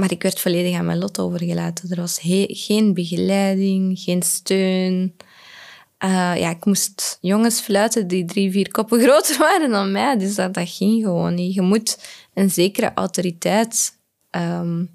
Maar 0.00 0.10
ik 0.10 0.22
werd 0.22 0.40
volledig 0.40 0.76
aan 0.76 0.84
mijn 0.84 0.98
lot 0.98 1.18
overgelaten. 1.18 1.90
Er 1.90 1.96
was 1.96 2.18
geen 2.46 2.94
begeleiding, 2.94 3.98
geen 3.98 4.22
steun. 4.22 5.16
Uh, 6.04 6.10
ja, 6.36 6.50
ik 6.50 6.64
moest 6.64 7.18
jongens 7.20 7.60
fluiten 7.60 8.08
die 8.08 8.24
drie, 8.24 8.50
vier 8.50 8.70
koppen 8.70 9.00
groter 9.04 9.38
waren 9.38 9.70
dan 9.70 9.92
mij. 9.92 10.18
Dus 10.18 10.34
dat, 10.34 10.54
dat 10.54 10.68
ging 10.68 11.02
gewoon 11.02 11.34
niet. 11.34 11.54
Je 11.54 11.60
moet 11.60 11.98
een 12.34 12.50
zekere 12.50 12.92
autoriteit 12.94 13.96
um, 14.30 14.90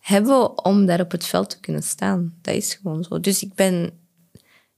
hebben 0.00 0.64
om 0.64 0.86
daar 0.86 1.00
op 1.00 1.10
het 1.10 1.26
veld 1.26 1.50
te 1.50 1.60
kunnen 1.60 1.82
staan. 1.82 2.34
Dat 2.42 2.54
is 2.54 2.74
gewoon 2.74 3.04
zo. 3.04 3.20
Dus 3.20 3.42
ik 3.42 3.54
ben, 3.54 3.90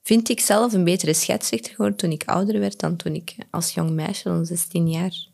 vind 0.03 0.29
ik 0.29 0.41
zelf, 0.41 0.73
een 0.73 0.85
betere 0.85 1.15
scheidsrechter 1.15 1.71
geworden 1.71 1.97
toen 1.97 2.11
ik 2.11 2.23
ouder 2.25 2.61
werd 2.61 2.81
dan 2.81 2.97
toen 2.97 3.15
ik 3.15 3.35
als 3.51 3.75
jong 3.75 3.91
meisje 3.91 4.23
van 4.23 4.47
16 4.47 4.91
jaar 4.91 5.33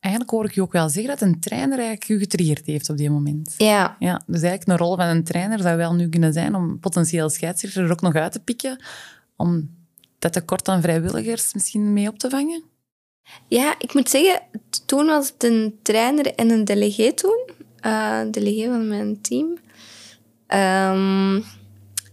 Eigenlijk 0.00 0.34
hoor 0.34 0.44
ik 0.44 0.54
je 0.54 0.62
ook 0.62 0.72
wel 0.72 0.88
zeggen 0.88 1.18
dat 1.18 1.28
een 1.28 1.40
trainer 1.40 1.78
eigenlijk 1.78 2.04
je 2.04 2.18
getriggerd 2.18 2.66
heeft 2.66 2.90
op 2.90 2.96
die 2.96 3.10
moment. 3.10 3.54
Ja. 3.56 3.96
ja. 3.98 4.22
Dus 4.26 4.42
eigenlijk 4.42 4.68
een 4.68 4.86
rol 4.86 4.96
van 4.96 5.06
een 5.06 5.24
trainer 5.24 5.60
zou 5.60 5.76
wel 5.76 5.94
nu 5.94 6.08
kunnen 6.08 6.32
zijn 6.32 6.54
om 6.54 6.78
potentieel 6.78 7.28
scheidsrechter 7.28 7.84
er 7.84 7.90
ook 7.90 8.00
nog 8.00 8.14
uit 8.14 8.32
te 8.32 8.40
pikken, 8.40 8.82
om 9.36 9.70
dat 10.18 10.32
tekort 10.32 10.68
aan 10.68 10.82
vrijwilligers 10.82 11.54
misschien 11.54 11.92
mee 11.92 12.08
op 12.08 12.18
te 12.18 12.30
vangen? 12.30 12.62
Ja, 13.46 13.74
ik 13.78 13.94
moet 13.94 14.08
zeggen, 14.08 14.42
toen 14.86 15.06
was 15.06 15.28
het 15.28 15.44
een 15.44 15.78
trainer 15.82 16.34
en 16.34 16.50
een 16.50 16.64
delegé 16.64 17.12
toen. 17.12 17.50
Uh, 17.86 18.20
delegé 18.30 18.68
van 18.68 18.88
mijn 18.88 19.20
team. 19.20 19.46
Um, 20.48 21.44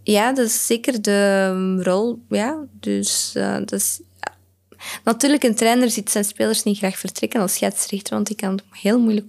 ja, 0.03 0.33
dat 0.33 0.45
is 0.45 0.65
zeker 0.65 1.01
de 1.01 1.83
rol. 1.83 2.19
Ja, 2.29 2.65
dus 2.79 3.33
uh, 3.37 3.53
dat 3.53 3.71
is 3.71 4.01
Natuurlijk, 5.03 5.43
een 5.43 5.55
trainer 5.55 5.89
ziet 5.89 6.09
zijn 6.09 6.25
spelers 6.25 6.63
niet 6.63 6.77
graag 6.77 6.97
vertrekken 6.97 7.41
als 7.41 7.53
scheidsrechter, 7.53 8.13
want 8.13 8.27
die 8.27 8.35
kan 8.35 8.51
het 8.51 8.63
heel 8.71 8.99
moeilijk 8.99 9.25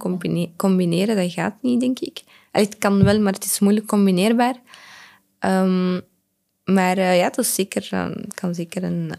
combineren. 0.55 1.15
Dat 1.15 1.31
gaat 1.31 1.55
niet, 1.61 1.79
denk 1.79 1.99
ik. 1.99 2.23
Het 2.51 2.77
kan 2.77 3.03
wel, 3.03 3.19
maar 3.19 3.33
het 3.33 3.45
is 3.45 3.59
moeilijk 3.59 3.85
combineerbaar. 3.85 4.55
Um, 5.39 6.01
maar 6.63 6.97
uh, 6.97 7.17
ja, 7.17 7.29
dat 7.29 7.45
is 7.45 7.53
zeker, 7.53 7.89
uh, 7.93 8.09
kan 8.33 8.55
zeker 8.55 8.83
een, 8.83 9.11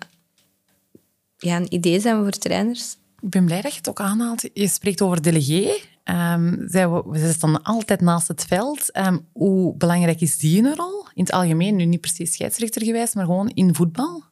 ja, 1.37 1.57
een 1.57 1.75
idee 1.75 2.01
zijn 2.01 2.23
voor 2.23 2.31
trainers. 2.31 2.97
Ik 3.21 3.31
ben 3.31 3.45
blij 3.45 3.61
dat 3.61 3.71
je 3.71 3.79
het 3.79 3.89
ook 3.89 4.01
aanhaalt. 4.01 4.49
Je 4.53 4.69
spreekt 4.69 5.03
over 5.03 5.23
delegé. 5.23 5.79
Um, 6.05 6.65
zij, 6.67 7.03
zij 7.13 7.33
staan 7.33 7.63
altijd 7.63 8.01
naast 8.01 8.29
het 8.29 8.45
veld. 8.45 8.97
Um, 8.97 9.27
hoe 9.33 9.77
belangrijk 9.77 10.21
is 10.21 10.39
die 10.39 10.63
een 10.63 10.77
rol? 10.77 11.07
In 11.15 11.23
het 11.23 11.33
algemeen, 11.33 11.77
nu 11.77 11.85
niet 11.85 12.01
precies 12.01 12.33
scheidsrechter 12.33 12.85
geweest, 12.85 13.15
maar 13.15 13.25
gewoon 13.25 13.49
in 13.49 13.75
voetbal? 13.75 14.23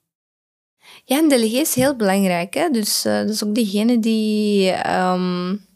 Ja, 1.05 1.19
een 1.19 1.29
delegé 1.29 1.57
is 1.57 1.75
heel 1.75 1.97
belangrijk. 1.97 2.55
Hè? 2.55 2.71
Dus 2.71 3.07
uh, 3.07 3.19
dat 3.19 3.29
is 3.29 3.45
ook 3.45 3.55
degene 3.55 3.99
die... 3.99 4.71
Um, 4.91 5.67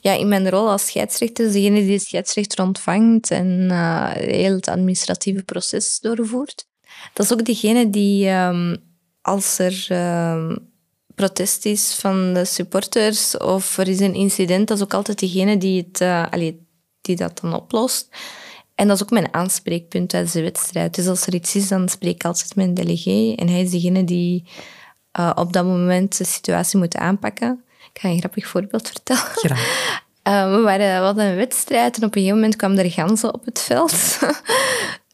ja, 0.00 0.12
in 0.12 0.28
mijn 0.28 0.50
rol 0.50 0.70
als 0.70 0.86
scheidsrechter 0.86 1.46
is 1.46 1.52
degene 1.52 1.80
die 1.80 1.98
de 1.98 2.04
scheidsrechter 2.04 2.64
ontvangt 2.64 3.30
en 3.30 3.68
uh, 3.70 4.10
heel 4.10 4.54
het 4.54 4.68
administratieve 4.68 5.42
proces 5.42 5.98
doorvoert. 6.00 6.66
Dat 7.12 7.26
is 7.26 7.32
ook 7.32 7.44
degene 7.44 7.90
die, 7.90 8.28
um, 8.28 8.76
als 9.20 9.58
er 9.58 9.86
um, 10.34 10.70
protest 11.14 11.64
is 11.64 11.94
van 11.94 12.34
de 12.34 12.44
supporters 12.44 13.36
of 13.36 13.78
er 13.78 13.88
is 13.88 14.00
een 14.00 14.14
incident, 14.14 14.68
dat 14.68 14.76
is 14.76 14.82
ook 14.82 14.94
altijd 14.94 15.18
degene 15.18 15.58
die, 15.58 15.86
het, 15.88 16.00
uh, 16.00 16.26
allee, 16.30 16.66
die 17.00 17.16
dat 17.16 17.40
dan 17.40 17.54
oplost. 17.54 18.08
En 18.74 18.88
dat 18.88 18.96
is 18.96 19.02
ook 19.02 19.10
mijn 19.10 19.34
aanspreekpunt 19.34 20.08
tijdens 20.08 20.32
de 20.32 20.42
wedstrijd. 20.42 20.94
Dus 20.94 21.06
als 21.06 21.26
er 21.26 21.34
iets 21.34 21.56
is, 21.56 21.68
dan 21.68 21.88
spreek 21.88 22.14
ik 22.14 22.24
altijd 22.24 22.52
een 22.56 22.74
delegé. 22.74 23.34
En 23.36 23.48
hij 23.48 23.60
is 23.60 23.70
degene 23.70 24.04
die 24.04 24.44
uh, 25.18 25.30
op 25.34 25.52
dat 25.52 25.64
moment 25.64 26.18
de 26.18 26.24
situatie 26.24 26.78
moet 26.78 26.96
aanpakken. 26.96 27.64
Ik 27.92 28.00
ga 28.00 28.08
een 28.08 28.18
grappig 28.18 28.46
voorbeeld 28.46 28.88
vertellen. 28.88 29.22
Uh, 30.28 30.50
we, 30.54 30.60
waren, 30.60 30.98
we 30.98 31.04
hadden 31.04 31.26
een 31.26 31.36
wedstrijd 31.36 31.96
en 31.96 32.04
op 32.04 32.14
een 32.14 32.20
gegeven 32.20 32.34
moment 32.34 32.56
kwamen 32.56 32.78
er 32.78 32.90
ganzen 32.90 33.34
op 33.34 33.44
het 33.44 33.60
veld. 33.60 33.94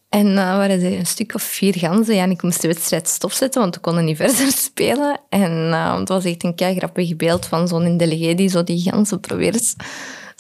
En 0.08 0.26
uh, 0.26 0.34
waren 0.34 0.82
er 0.82 0.98
een 0.98 1.06
stuk 1.06 1.34
of 1.34 1.42
vier 1.42 1.74
ganzen. 1.78 2.14
Ja, 2.14 2.22
en 2.22 2.30
ik 2.30 2.42
moest 2.42 2.60
de 2.60 2.68
wedstrijd 2.68 3.08
stopzetten, 3.08 3.60
want 3.60 3.74
we 3.74 3.80
konden 3.80 4.04
niet 4.04 4.16
verder 4.26 4.52
spelen. 4.52 5.20
En 5.28 5.72
het 5.72 6.08
was 6.08 6.24
echt 6.24 6.44
een 6.44 6.54
kei 6.54 6.76
grappig 6.76 7.16
beeld 7.16 7.46
van 7.46 7.68
zo'n 7.68 7.96
delegé 7.96 8.34
die 8.34 8.48
zo 8.48 8.64
die 8.64 8.80
ganzen 8.80 9.20
probeert 9.20 9.74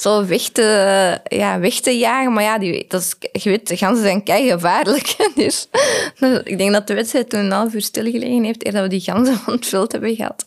zo 0.00 0.26
weg 0.26 0.42
te, 0.42 1.20
ja, 1.24 1.58
weg 1.58 1.84
jagen. 1.84 2.32
Maar 2.32 2.42
ja, 2.42 2.58
die, 2.58 2.84
dat 2.88 3.00
is, 3.00 3.42
je 3.42 3.60
de 3.64 3.76
ganzen 3.76 4.04
zijn 4.04 4.22
kei 4.22 4.50
gevaarlijk. 4.50 5.16
Dus 5.34 5.68
ik 6.44 6.58
denk 6.58 6.72
dat 6.72 6.86
de 6.86 6.94
wedstrijd 6.94 7.30
toen 7.30 7.40
een 7.40 7.50
half 7.50 7.74
uur 7.74 7.82
stilgelegen 7.82 8.44
heeft 8.44 8.66
eer 8.66 8.72
dat 8.72 8.82
we 8.82 8.88
die 8.88 9.00
ganzen 9.00 9.36
van 9.36 9.52
het 9.52 9.66
veld 9.66 9.92
hebben 9.92 10.16
gehad. 10.16 10.44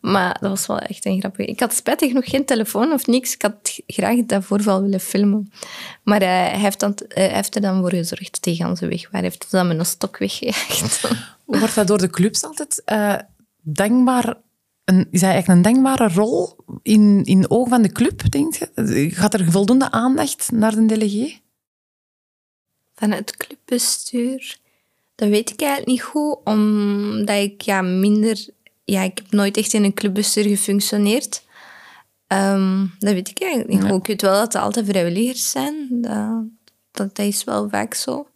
Maar 0.00 0.36
dat 0.40 0.50
was 0.50 0.66
wel 0.66 0.78
echt 0.78 1.04
een 1.04 1.18
grappig. 1.18 1.46
Ik 1.46 1.60
had 1.60 1.74
spijtig 1.74 2.12
nog 2.12 2.30
geen 2.30 2.44
telefoon 2.44 2.92
of 2.92 3.06
niks. 3.06 3.34
Ik 3.34 3.42
had 3.42 3.80
graag 3.86 4.16
dat 4.26 4.44
voorval 4.44 4.82
willen 4.82 5.00
filmen. 5.00 5.52
Maar 6.02 6.22
uh, 6.22 6.28
hij, 6.28 6.58
heeft 6.58 6.80
dan, 6.80 6.98
hij 7.08 7.28
heeft 7.28 7.54
er 7.54 7.60
dan 7.60 7.80
voor 7.80 7.90
gezorgd 7.90 8.42
die 8.42 8.54
ganzen 8.54 8.88
weg 8.88 9.02
waren. 9.02 9.18
Hij 9.18 9.22
heeft 9.22 9.50
dan 9.50 9.68
met 9.68 9.78
een 9.78 9.86
stok 9.86 10.18
weggejaagd. 10.18 11.08
Wordt 11.44 11.74
dat 11.74 11.86
door 11.86 11.98
de 11.98 12.10
clubs 12.10 12.44
altijd 12.44 12.82
uh, 12.86 13.14
dankbaar 13.62 14.34
een, 14.84 15.06
is 15.10 15.20
dat 15.20 15.30
eigenlijk 15.30 15.48
een 15.48 15.72
denkbare 15.72 16.08
rol 16.08 16.56
in, 16.82 17.24
in 17.24 17.50
ogen 17.50 17.70
van 17.70 17.82
de 17.82 17.92
club, 17.92 18.30
denk 18.30 18.54
je? 18.54 19.10
Gaat 19.10 19.34
er 19.34 19.50
voldoende 19.50 19.90
aandacht 19.90 20.52
naar 20.52 20.74
de 20.74 20.86
delegé? 20.86 21.38
Van 22.94 23.10
het 23.10 23.36
clubbestuur? 23.36 24.58
Dat 25.14 25.28
weet 25.28 25.50
ik 25.50 25.60
eigenlijk 25.60 25.90
niet 25.90 26.02
goed, 26.02 26.38
omdat 26.44 27.36
ik 27.36 27.60
ja, 27.60 27.82
minder... 27.82 28.46
Ja, 28.84 29.02
ik 29.02 29.18
heb 29.18 29.30
nooit 29.30 29.56
echt 29.56 29.72
in 29.72 29.84
een 29.84 29.94
clubbestuur 29.94 30.44
gefunctioneerd. 30.44 31.42
Um, 32.28 32.94
dat 32.98 33.12
weet 33.12 33.28
ik 33.28 33.40
eigenlijk 33.40 33.72
niet 33.72 33.90
goed. 33.90 34.00
Ik 34.00 34.06
weet 34.06 34.22
wel 34.22 34.32
dat 34.32 34.54
er 34.54 34.60
altijd 34.60 34.86
vrijwilligers 34.86 35.50
zijn. 35.50 35.88
Dat, 35.90 36.44
dat, 36.90 37.16
dat 37.16 37.26
is 37.26 37.44
wel 37.44 37.68
vaak 37.68 37.94
zo. 37.94 38.26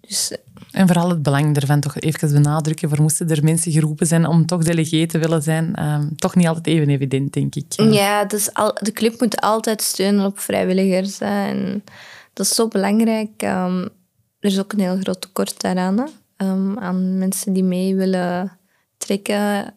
Dus, 0.00 0.30
eh, 0.30 0.38
en 0.70 0.86
vooral 0.86 1.08
het 1.08 1.22
belang 1.22 1.56
ervan 1.56 1.80
toch 1.80 1.96
even 2.00 2.32
benadrukken. 2.32 2.88
Voor 2.88 3.00
moesten 3.00 3.28
er 3.28 3.44
mensen 3.44 3.72
geroepen 3.72 4.06
zijn 4.06 4.26
om 4.26 4.46
toch 4.46 4.64
delegé 4.64 5.06
te 5.06 5.18
willen 5.18 5.42
zijn. 5.42 5.84
Um, 5.84 6.16
toch 6.16 6.34
niet 6.34 6.46
altijd 6.46 6.66
even 6.66 6.88
evident, 6.88 7.32
denk 7.32 7.54
ik. 7.54 7.72
Ja, 7.76 8.24
dus 8.24 8.54
al, 8.54 8.74
de 8.80 8.92
club 8.92 9.20
moet 9.20 9.40
altijd 9.40 9.82
steunen 9.82 10.24
op 10.24 10.38
vrijwilligers. 10.38 11.18
En 11.18 11.84
dat 12.32 12.46
is 12.46 12.54
zo 12.54 12.68
belangrijk. 12.68 13.42
Um, 13.42 13.82
er 14.40 14.50
is 14.50 14.58
ook 14.58 14.72
een 14.72 14.80
heel 14.80 14.98
groot 14.98 15.20
tekort 15.20 15.60
daaraan. 15.60 16.08
Um, 16.36 16.78
aan 16.78 17.18
mensen 17.18 17.52
die 17.52 17.64
mee 17.64 17.94
willen 17.94 18.58
trekken. 18.96 19.74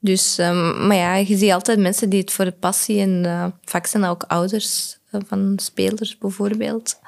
dus, 0.00 0.36
maar 0.36 0.96
ja, 0.96 1.14
je 1.14 1.36
ziet 1.36 1.52
altijd 1.52 1.78
mensen 1.78 2.08
die 2.08 2.20
het 2.20 2.32
voor 2.32 2.44
de 2.44 2.52
passie... 2.52 3.00
En 3.00 3.24
uh, 3.24 3.46
vaak 3.64 3.86
zijn 3.86 4.02
dat 4.02 4.12
ook 4.12 4.22
ouders 4.22 4.98
uh, 5.12 5.20
van 5.26 5.52
spelers 5.56 6.18
bijvoorbeeld... 6.18 6.98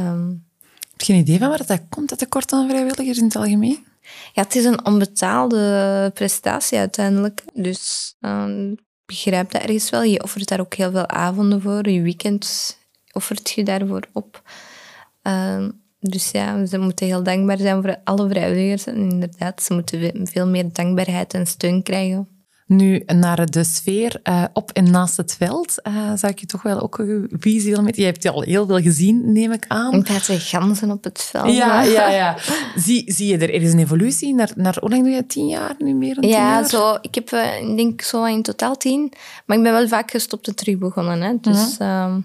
Um, 0.00 0.44
geen 1.04 1.18
idee 1.18 1.38
van 1.38 1.48
waar 1.48 1.66
dat 1.66 1.80
komt, 1.88 2.08
dat 2.08 2.18
tekort 2.18 2.52
aan 2.52 2.68
vrijwilligers 2.68 3.18
in 3.18 3.24
het 3.24 3.36
algemeen? 3.36 3.86
Ja, 4.32 4.42
het 4.42 4.54
is 4.54 4.64
een 4.64 4.86
onbetaalde 4.86 6.10
prestatie 6.14 6.78
uiteindelijk. 6.78 7.44
Dus 7.52 8.14
ik 8.20 8.80
begrijp 9.06 9.50
dat 9.50 9.62
ergens 9.62 9.90
wel. 9.90 10.02
Je 10.02 10.22
offert 10.22 10.48
daar 10.48 10.60
ook 10.60 10.74
heel 10.74 10.90
veel 10.90 11.08
avonden 11.08 11.62
voor. 11.62 11.88
Je 11.88 12.02
weekend 12.02 12.76
offert 13.12 13.50
je 13.50 13.64
daarvoor 13.64 14.02
op. 14.12 14.42
Uh, 15.22 15.68
dus 16.00 16.30
ja, 16.30 16.66
ze 16.66 16.78
moeten 16.78 17.06
heel 17.06 17.22
dankbaar 17.22 17.58
zijn 17.58 17.82
voor 17.82 17.96
alle 18.04 18.28
vrijwilligers. 18.28 18.86
En 18.86 19.10
inderdaad, 19.10 19.62
ze 19.62 19.74
moeten 19.74 20.26
veel 20.26 20.46
meer 20.46 20.72
dankbaarheid 20.72 21.34
en 21.34 21.46
steun 21.46 21.82
krijgen. 21.82 22.33
Nu, 22.66 23.02
naar 23.06 23.50
de 23.50 23.64
sfeer 23.64 24.20
uh, 24.24 24.44
op 24.52 24.70
en 24.70 24.90
naast 24.90 25.16
het 25.16 25.34
veld, 25.38 25.74
uh, 25.88 26.12
zou 26.14 26.32
ik 26.32 26.38
je 26.38 26.46
toch 26.46 26.62
wel 26.62 26.80
ook 26.80 26.98
een 26.98 27.30
visie 27.38 27.70
willen 27.70 27.84
met. 27.84 27.96
Je 27.96 28.04
hebt 28.04 28.22
je 28.22 28.30
al 28.30 28.42
heel 28.42 28.66
veel 28.66 28.80
gezien, 28.80 29.32
neem 29.32 29.52
ik 29.52 29.64
aan. 29.68 29.94
Ik 29.94 30.08
had 30.08 30.22
ganzen 30.22 30.90
op 30.90 31.04
het 31.04 31.22
veld. 31.22 31.54
Ja, 31.54 31.82
ja, 31.82 32.08
ja. 32.08 32.36
Zie, 32.76 33.12
zie 33.12 33.26
je 33.26 33.34
er, 33.34 33.54
er 33.54 33.62
is 33.62 33.72
een 33.72 33.78
evolutie? 33.78 34.34
Naar, 34.34 34.50
naar 34.56 34.76
hoe 34.80 34.90
lang 34.90 35.02
doe 35.02 35.12
je? 35.12 35.26
Tien 35.26 35.46
jaar 35.46 35.74
nu 35.78 35.94
meer? 35.94 36.14
Dan 36.14 36.28
ja, 36.28 36.36
jaar? 36.36 36.68
Zo, 36.68 36.98
ik 37.00 37.14
heb 37.14 37.30
uh, 37.30 37.60
ik 37.60 37.76
denk 37.76 38.02
zo 38.02 38.24
in 38.24 38.42
totaal 38.42 38.76
tien. 38.76 39.12
Maar 39.46 39.56
ik 39.56 39.62
ben 39.62 39.72
wel 39.72 39.88
vaak 39.88 40.10
gestopt 40.10 40.48
en 40.48 40.54
terug 40.54 40.78
begonnen. 40.78 41.20
Hè. 41.20 41.34
Dus... 41.40 41.78
-huh. 41.78 41.88
Ehm, 41.88 42.20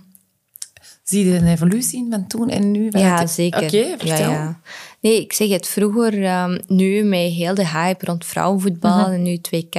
zie 1.04 1.26
je 1.26 1.38
een 1.38 1.48
evolutie 1.48 2.08
van 2.10 2.28
toen 2.28 2.50
en 2.50 2.72
nu? 2.72 2.88
Ja, 2.90 3.28
zeker. 3.28 3.64
Oké, 3.64 3.76
okay, 3.78 3.90
vertel. 3.90 4.18
Ja, 4.18 4.32
ja. 4.32 4.60
Nee, 5.02 5.22
ik 5.22 5.34
zeg 5.34 5.50
het 5.50 5.68
vroeger, 5.68 6.42
um, 6.44 6.60
nu 6.68 7.04
met 7.04 7.32
heel 7.32 7.54
de 7.54 7.68
hype 7.68 8.06
rond 8.06 8.26
vrouwenvoetbal 8.26 9.00
uh 9.00 9.06
-huh. 9.06 9.14
en 9.14 9.22
nu 9.24 9.38
2K, 9.38 9.78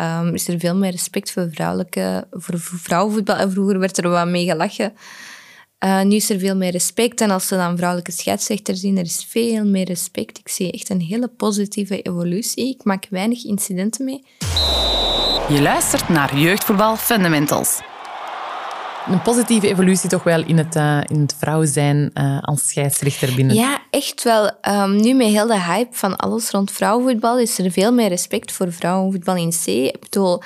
um, 0.00 0.34
is 0.34 0.48
er 0.48 0.58
veel 0.58 0.76
meer 0.76 0.90
respect 0.90 1.32
voor, 1.32 1.48
vrouwelijke, 1.52 2.26
voor 2.30 2.58
vrouwenvoetbal. 2.58 3.36
En 3.36 3.50
vroeger 3.50 3.78
werd 3.78 3.98
er 3.98 4.08
wat 4.08 4.26
mee 4.26 4.44
gelachen. 4.44 4.92
Uh, 5.84 6.02
nu 6.02 6.14
is 6.14 6.30
er 6.30 6.38
veel 6.38 6.56
meer 6.56 6.70
respect. 6.70 7.20
En 7.20 7.30
als 7.30 7.46
ze 7.46 7.56
dan 7.56 7.76
vrouwelijke 7.76 8.12
scheidsrechters 8.12 8.80
zien, 8.80 8.98
er 8.98 9.04
is 9.04 9.26
veel 9.28 9.64
meer 9.64 9.84
respect. 9.84 10.38
Ik 10.38 10.48
zie 10.48 10.72
echt 10.72 10.90
een 10.90 11.00
hele 11.00 11.28
positieve 11.28 12.02
evolutie. 12.02 12.68
Ik 12.68 12.84
maak 12.84 13.06
weinig 13.10 13.44
incidenten 13.44 14.04
mee. 14.04 14.24
Je 15.48 15.58
luistert 15.62 16.08
naar 16.08 16.38
Jeugdvoetbal 16.38 16.96
Fundamentals 16.96 17.80
een 19.06 19.22
positieve 19.22 19.68
evolutie 19.68 20.08
toch 20.08 20.22
wel 20.22 20.44
in 20.44 20.58
het, 20.58 20.76
uh, 20.76 21.00
in 21.06 21.20
het 21.20 21.34
vrouw 21.38 21.64
zijn 21.64 22.10
uh, 22.14 22.38
als 22.40 22.68
scheidsrechter 22.68 23.34
binnen. 23.34 23.56
Ja, 23.56 23.82
echt 23.90 24.22
wel. 24.22 24.50
Um, 24.68 25.00
nu 25.00 25.14
met 25.14 25.26
heel 25.26 25.46
de 25.46 25.60
hype 25.60 25.96
van 25.96 26.16
alles 26.16 26.50
rond 26.50 26.70
vrouwenvoetbal 26.70 27.38
is 27.38 27.58
er 27.58 27.70
veel 27.70 27.92
meer 27.92 28.08
respect 28.08 28.52
voor 28.52 28.72
vrouwenvoetbal 28.72 29.36
in 29.36 29.50
C. 29.50 29.66
Ik 29.66 30.00
bedoel, 30.00 30.42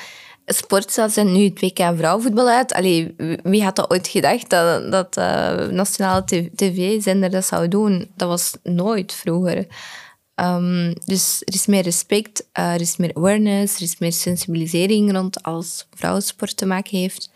sportstad 0.47 1.13
zijn 1.13 1.33
nu 1.33 1.45
het 1.45 1.61
WK 1.61 1.79
vrouwenvoetbal 1.97 2.49
uit. 2.49 2.73
Allee, 2.73 3.15
wie 3.43 3.65
had 3.65 3.77
dat 3.77 3.91
ooit 3.91 4.09
gedacht 4.09 4.51
dat, 4.51 4.93
dat 4.93 5.17
uh, 5.17 5.69
nationale 5.69 6.25
tv-zender 6.55 7.31
dat 7.31 7.45
zou 7.45 7.69
doen? 7.69 8.11
Dat 8.17 8.29
was 8.29 8.53
nooit 8.63 9.13
vroeger. 9.13 9.67
Um, 10.35 10.95
dus 11.05 11.43
er 11.45 11.55
is 11.55 11.67
meer 11.67 11.83
respect, 11.83 12.49
er 12.53 12.81
is 12.81 12.97
meer 12.97 13.15
awareness, 13.15 13.77
er 13.77 13.83
is 13.83 13.99
meer 13.99 14.13
sensibilisering 14.13 15.13
rond 15.13 15.43
als 15.43 15.87
vrouwensport 15.95 16.57
te 16.57 16.67
maken 16.67 16.99
heeft. 16.99 17.31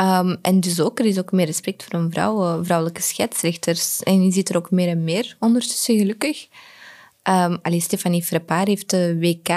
Um, 0.00 0.36
en 0.42 0.60
dus 0.60 0.80
ook, 0.80 0.98
er 0.98 1.04
is 1.04 1.18
ook 1.18 1.32
meer 1.32 1.46
respect 1.46 1.84
voor 1.84 2.00
een 2.00 2.10
vrouw, 2.10 2.64
vrouwelijke 2.64 3.02
scheidsrechters. 3.02 4.02
En 4.02 4.24
je 4.24 4.32
ziet 4.32 4.48
er 4.48 4.56
ook 4.56 4.70
meer 4.70 4.88
en 4.88 5.04
meer 5.04 5.36
ondertussen, 5.40 5.98
gelukkig. 5.98 6.48
Um, 7.28 7.58
allee, 7.62 7.80
Stefanie 7.80 8.22
Frappard 8.22 8.68
heeft 8.68 8.90
de 8.90 9.18
WK, 9.18 9.48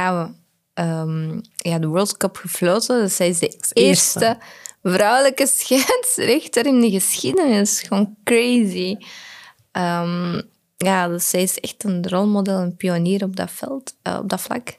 um, 0.73 1.41
ja, 1.55 1.79
de 1.79 1.87
World 1.87 2.17
Cup 2.17 2.35
gefloten. 2.35 3.01
Dus 3.01 3.15
zij 3.15 3.27
is 3.27 3.39
de 3.39 3.57
eerste 3.73 4.37
vrouwelijke 4.83 5.47
scheidsrechter 5.47 6.65
in 6.65 6.81
de 6.81 6.89
geschiedenis. 6.89 7.81
Gewoon 7.81 8.15
crazy. 8.23 8.95
ja, 10.77 11.07
dus 11.07 11.29
zij 11.29 11.41
is 11.41 11.59
echt 11.59 11.83
een 11.83 12.09
rolmodel, 12.09 12.59
een 12.59 12.75
pionier 12.75 13.23
op 13.23 13.35
dat 13.35 13.51
veld, 13.51 13.95
uh, 14.03 14.17
op 14.21 14.29
dat 14.29 14.41
vlak. 14.41 14.77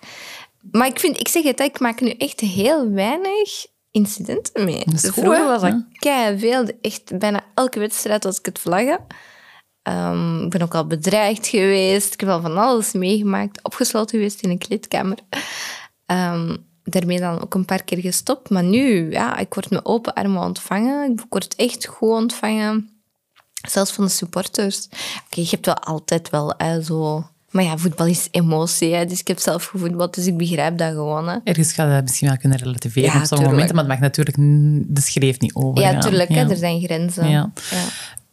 Maar 0.70 0.86
ik, 0.86 0.98
vind, 0.98 1.20
ik 1.20 1.28
zeg 1.28 1.42
het, 1.42 1.60
ik 1.60 1.80
maak 1.80 2.00
nu 2.00 2.10
echt 2.10 2.40
heel 2.40 2.90
weinig 2.90 3.66
incidenten 3.90 4.64
mee. 4.64 4.84
Dat 4.84 4.94
is 4.94 5.00
dus 5.00 5.10
goed, 5.10 5.22
vroeger 5.22 5.44
was 5.46 5.60
dat 5.60 5.70
Ja. 5.70 5.86
kei 5.92 6.38
veel. 6.38 6.64
Echt 6.80 7.18
bijna 7.18 7.44
elke 7.54 7.78
wedstrijd 7.78 8.24
was 8.24 8.38
ik 8.38 8.46
het 8.46 8.58
vlaggen. 8.58 8.98
Ehm, 9.82 10.42
ik 10.42 10.50
ben 10.50 10.62
ook 10.62 10.74
al 10.74 10.86
bedreigd 10.86 11.46
geweest. 11.46 12.12
Ik 12.14 12.20
heb 12.20 12.28
al 12.28 12.40
van 12.40 12.58
alles 12.58 12.92
meegemaakt. 12.92 13.62
Opgesloten 13.62 14.16
geweest 14.18 14.42
in 14.42 14.50
een 14.50 14.58
kleedkamer. 14.58 15.18
Ehm, 16.06 16.56
daarmee 16.84 17.18
dan 17.18 17.42
ook 17.42 17.54
een 17.54 17.64
paar 17.64 17.82
keer 17.84 17.98
gestopt. 17.98 18.50
Maar 18.50 18.64
nu, 18.64 19.10
ja, 19.10 19.36
ik 19.36 19.54
word 19.54 19.70
met 19.70 19.84
open 19.84 20.14
armen 20.14 20.42
ontvangen. 20.42 21.12
Ik 21.12 21.20
word 21.28 21.54
echt 21.54 21.86
goed 21.86 22.10
ontvangen. 22.10 23.02
Zelfs 23.68 23.92
van 23.92 24.04
de 24.04 24.10
supporters. 24.10 24.88
Oké, 25.26 25.40
je 25.40 25.48
hebt 25.50 25.66
wel 25.66 25.78
altijd 25.78 26.30
wel 26.30 26.54
hè, 26.56 26.82
zo... 26.82 27.24
Maar 27.50 27.64
ja, 27.64 27.76
voetbal 27.78 28.06
is 28.06 28.28
emotie. 28.30 28.94
Hè. 28.94 29.04
Dus 29.04 29.20
ik 29.20 29.28
heb 29.28 29.38
zelf 29.38 29.64
gevoetbald, 29.64 30.14
dus 30.14 30.26
ik 30.26 30.36
begrijp 30.36 30.78
dat 30.78 30.92
gewoon. 30.92 31.28
Hè. 31.28 31.38
Ergens 31.44 31.72
gaat 31.72 31.90
dat 31.90 32.02
misschien 32.02 32.28
wel 32.28 32.36
kunnen 32.36 32.58
relativeren 32.58 33.12
Ja, 33.12 33.20
op 33.20 33.24
sommige 33.24 33.50
momenten, 33.50 33.74
maar 33.74 33.84
het 33.84 33.92
mag 33.92 34.02
natuurlijk 34.02 34.36
de 34.94 35.00
schreef 35.00 35.38
niet 35.38 35.54
over. 35.54 35.82
Ja, 35.82 35.98
tuurlijk. 35.98 36.28
Hè, 36.28 36.50
er 36.50 36.56
zijn 36.56 36.80
grenzen. 36.80 37.52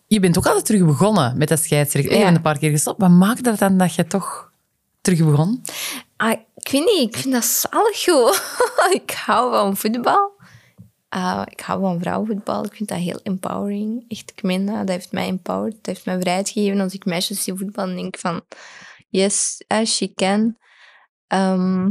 Je 0.07 0.19
bent 0.19 0.37
ook 0.37 0.45
altijd 0.45 0.65
terug 0.65 0.85
begonnen 0.85 1.37
met 1.37 1.47
dat 1.47 1.59
scheidsrechter. 1.59 2.17
Je 2.17 2.23
bent 2.23 2.35
een 2.35 2.41
paar 2.41 2.57
keer 2.57 2.69
gestopt. 2.69 3.01
Wat 3.01 3.09
maakt 3.09 3.43
dat 3.43 3.59
dan 3.59 3.77
dat 3.77 3.95
je 3.95 4.07
toch 4.07 4.51
terug 5.01 5.23
begon? 5.23 5.61
Ah, 6.17 6.31
ik 6.55 6.71
weet 6.71 6.85
niet, 6.85 7.13
ik 7.13 7.17
vind 7.17 7.33
dat 7.33 7.45
zalig 7.45 8.03
gewoon. 8.03 8.35
ik 9.01 9.11
hou 9.25 9.51
van 9.51 9.77
voetbal. 9.77 10.31
Ah, 11.09 11.41
ik 11.49 11.59
hou 11.59 11.81
van 11.81 11.99
vrouwenvoetbal. 11.99 12.65
Ik 12.65 12.73
vind 12.73 12.89
dat 12.89 12.97
heel 12.97 13.19
empowering. 13.23 14.05
Echt, 14.07 14.31
ik 14.35 14.43
meen 14.43 14.65
dat. 14.65 14.75
Dat 14.75 14.89
heeft 14.89 15.11
mij 15.11 15.27
empowered. 15.27 15.75
Dat 15.75 15.85
heeft 15.85 16.05
mij 16.05 16.19
vrijheid 16.19 16.49
gegeven 16.49 16.79
als 16.79 16.93
ik 16.93 17.05
meisjes 17.05 17.43
zie 17.43 17.53
voetballen. 17.53 17.95
denk 17.95 18.15
ik 18.15 18.19
van, 18.19 18.41
yes, 19.09 19.63
uh, 19.67 19.85
she 19.85 20.13
can. 20.13 20.57
Ehm, 21.27 21.89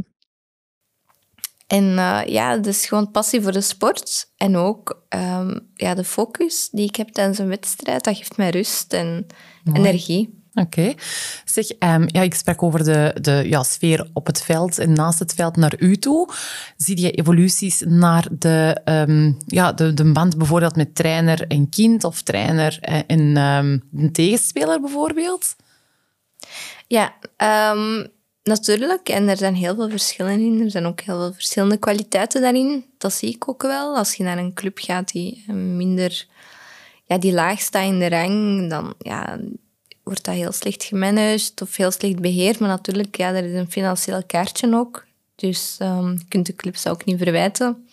en 1.66 1.98
eh, 1.98 2.20
ja, 2.26 2.56
dus 2.56 2.86
gewoon 2.86 3.10
passie 3.10 3.42
voor 3.42 3.52
de 3.52 3.60
sport. 3.60 4.32
En 4.36 4.56
ook 4.56 5.02
ehm, 5.08 5.58
ja, 5.74 5.94
de 5.94 6.04
focus 6.04 6.68
die 6.70 6.88
ik 6.88 6.96
heb 6.96 7.08
tijdens 7.08 7.38
een 7.38 7.48
wedstrijd, 7.48 8.04
dat 8.04 8.16
geeft 8.16 8.36
mij 8.36 8.50
rust 8.50 8.92
en 8.92 9.26
Mooi. 9.64 9.78
energie. 9.78 10.44
Oké. 10.54 10.94
Zeg, 11.44 11.66
um, 11.78 12.04
ja, 12.06 12.22
ik 12.22 12.34
sprak 12.34 12.62
over 12.62 12.84
de, 12.84 13.16
de 13.20 13.42
ja, 13.48 13.62
sfeer 13.62 14.10
op 14.12 14.26
het 14.26 14.42
veld 14.42 14.78
en 14.78 14.92
naast 14.92 15.18
het 15.18 15.34
veld 15.34 15.56
naar 15.56 15.74
u 15.78 15.96
toe. 15.96 16.28
Zie 16.76 17.00
je 17.00 17.10
evoluties 17.10 17.82
naar 17.86 18.28
de, 18.38 18.80
um, 18.84 19.36
ja, 19.46 19.72
de, 19.72 19.94
de 19.94 20.12
band 20.12 20.38
bijvoorbeeld 20.38 20.76
met 20.76 20.94
trainer 20.94 21.46
en 21.46 21.68
kind 21.68 22.04
of 22.04 22.22
trainer 22.22 22.78
en 23.06 23.36
um, 23.36 23.82
een 23.96 24.12
tegenspeler 24.12 24.80
bijvoorbeeld? 24.80 25.56
Ja, 26.86 27.14
natuurlijk. 28.42 29.08
En 29.08 29.28
er 29.28 29.36
zijn 29.36 29.54
heel 29.54 29.74
veel 29.74 29.90
verschillen 29.90 30.40
in. 30.40 30.60
Er 30.60 30.70
zijn 30.70 30.86
ook 30.86 31.00
heel 31.00 31.18
veel 31.18 31.32
verschillende 31.32 31.76
kwaliteiten 31.76 32.40
daarin. 32.40 32.84
Dat 32.98 33.12
zie 33.12 33.34
ik 33.34 33.48
ook 33.48 33.62
wel. 33.62 33.96
Als 33.96 34.14
je 34.14 34.22
naar 34.22 34.38
een 34.38 34.54
club 34.54 34.78
gaat 34.78 35.12
die 35.12 35.52
minder... 35.52 36.26
Ja, 37.04 37.18
die 37.18 37.32
laag 37.32 37.60
staat 37.60 37.86
in 37.86 37.98
de 37.98 38.08
rang, 38.08 38.70
dan... 38.70 38.94
Ja, 38.98 39.38
wordt 40.02 40.24
dat 40.24 40.34
heel 40.34 40.52
slecht 40.52 40.84
gemanaged 40.84 41.62
of 41.62 41.76
heel 41.76 41.90
slecht 41.90 42.20
beheerd. 42.20 42.58
Maar 42.58 42.68
natuurlijk, 42.68 43.16
ja, 43.16 43.34
er 43.34 43.44
is 43.44 43.54
een 43.54 43.70
financieel 43.70 44.22
kaartje 44.26 44.74
ook. 44.74 45.06
Dus 45.34 45.78
um, 45.82 46.12
je 46.12 46.24
kunt 46.28 46.46
de 46.46 46.54
clubs 46.54 46.86
ook 46.86 47.04
niet 47.04 47.18
verwijten. 47.18 47.88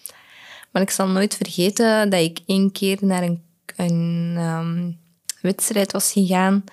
Maar 0.71 0.81
ik 0.81 0.89
zal 0.89 1.07
nooit 1.07 1.35
vergeten 1.35 2.09
dat 2.09 2.19
ik 2.19 2.39
één 2.45 2.71
keer 2.71 2.97
naar 3.01 3.23
een, 3.23 3.43
een 3.75 4.37
um, 4.39 4.99
wedstrijd 5.41 5.91
was 5.91 6.11
gegaan. 6.11 6.63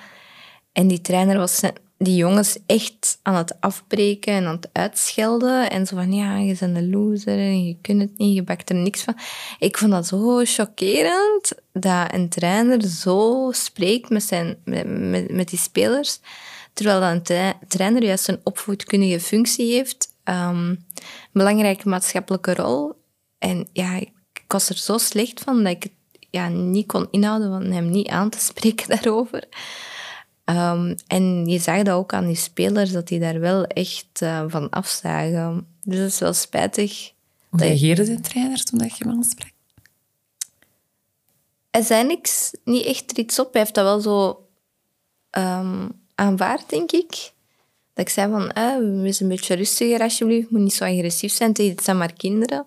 En 0.73 0.89
die 0.89 1.01
trainer 1.01 1.39
was 1.39 1.61
die 2.03 2.17
jongens 2.17 2.59
echt 2.67 3.19
aan 3.23 3.35
het 3.35 3.61
afbreken 3.61 4.33
en 4.33 4.47
aan 4.47 4.55
het 4.55 4.69
uitschelden. 4.73 5.71
En 5.71 5.87
zo 5.87 5.97
van, 5.97 6.13
ja, 6.13 6.37
je 6.37 6.57
bent 6.59 6.77
een 6.77 6.91
loser 6.91 7.39
en 7.39 7.67
je 7.67 7.77
kunt 7.81 8.01
het 8.01 8.19
niet, 8.19 8.35
je 8.35 8.43
bakt 8.43 8.71
er 8.71 8.77
niks 8.77 9.03
van. 9.03 9.17
Ik 9.59 9.79
vond 9.79 9.91
dat 9.91 10.07
zo 10.07 10.41
chockerend 10.45 11.53
dat 11.73 12.13
een 12.15 12.29
trainer 12.29 12.83
zo 12.83 13.49
spreekt 13.55 14.11
met, 14.11 14.23
zijn, 14.23 14.57
met, 14.65 15.31
met, 15.31 15.49
die 15.49 15.59
spelers. 15.59 16.21
Terwijl 16.73 17.01
dat 17.01 17.31
een 17.31 17.55
trainer 17.69 18.05
juist 18.05 18.29
een 18.29 18.41
opvoedkundige 18.45 19.21
functie 19.21 19.73
heeft. 19.73 20.09
Um, 20.25 20.35
een 20.35 20.87
belangrijke 21.33 21.89
maatschappelijke 21.89 22.55
rol. 22.55 22.93
En 23.39 23.69
ja, 23.73 23.95
ik, 23.95 24.13
was 24.47 24.69
er 24.69 24.79
zo 24.79 24.99
slecht 24.99 25.41
van 25.41 25.63
dat 25.63 25.73
ik 25.73 25.83
het 25.83 25.93
ja, 26.31 26.49
niet 26.49 26.87
kon 26.87 27.09
inhouden 27.11 27.49
van 27.49 27.65
hem 27.65 27.91
niet 27.91 28.09
aan 28.09 28.31
te 28.31 28.39
spreken 28.39 28.89
daarover. 28.97 29.49
Um, 30.51 30.95
en 31.07 31.47
je 31.47 31.59
zag 31.59 31.83
dat 31.83 31.95
ook 31.95 32.13
aan 32.13 32.27
die 32.27 32.37
spelers, 32.37 32.93
dat 32.93 33.09
die 33.09 33.21
daar 33.21 33.41
wel 33.41 33.65
echt 33.65 34.21
uh, 34.23 34.45
van 34.47 34.71
afzagen. 34.71 35.67
Dus 35.83 35.99
dat 35.99 36.09
is 36.09 36.19
wel 36.19 36.33
spijtig. 36.33 37.13
Hoe 37.49 37.61
reageerde 37.61 38.05
de 38.05 38.21
trainer 38.21 38.65
toen 38.65 38.79
dat 38.79 38.97
je 38.97 39.05
hem 39.05 39.13
aansprak? 39.13 39.53
Hij 41.71 41.83
zei 41.83 42.07
niks, 42.07 42.51
niet 42.65 42.85
echt 42.85 43.11
er 43.11 43.19
iets 43.19 43.39
op. 43.39 43.53
Hij 43.53 43.63
heeft 43.63 43.75
dat 43.75 43.85
wel 43.85 44.01
zo 44.01 44.47
um, 45.39 45.93
aanvaard, 46.15 46.71
denk 46.71 46.93
ik. 46.93 47.11
Dat 47.95 48.07
ik 48.07 48.09
zei 48.09 48.31
van, 48.31 48.51
eh, 48.51 48.77
wees 48.79 49.21
een 49.21 49.29
beetje 49.29 49.55
rustiger 49.55 50.01
alsjeblieft. 50.01 50.51
moet 50.51 50.61
niet 50.61 50.73
zo 50.73 50.85
agressief 50.85 51.33
zijn 51.33 51.53
tegen 51.53 51.75
het 51.75 51.85
zijn 51.85 51.99
maar 51.99 52.13
kinderen. 52.13 52.67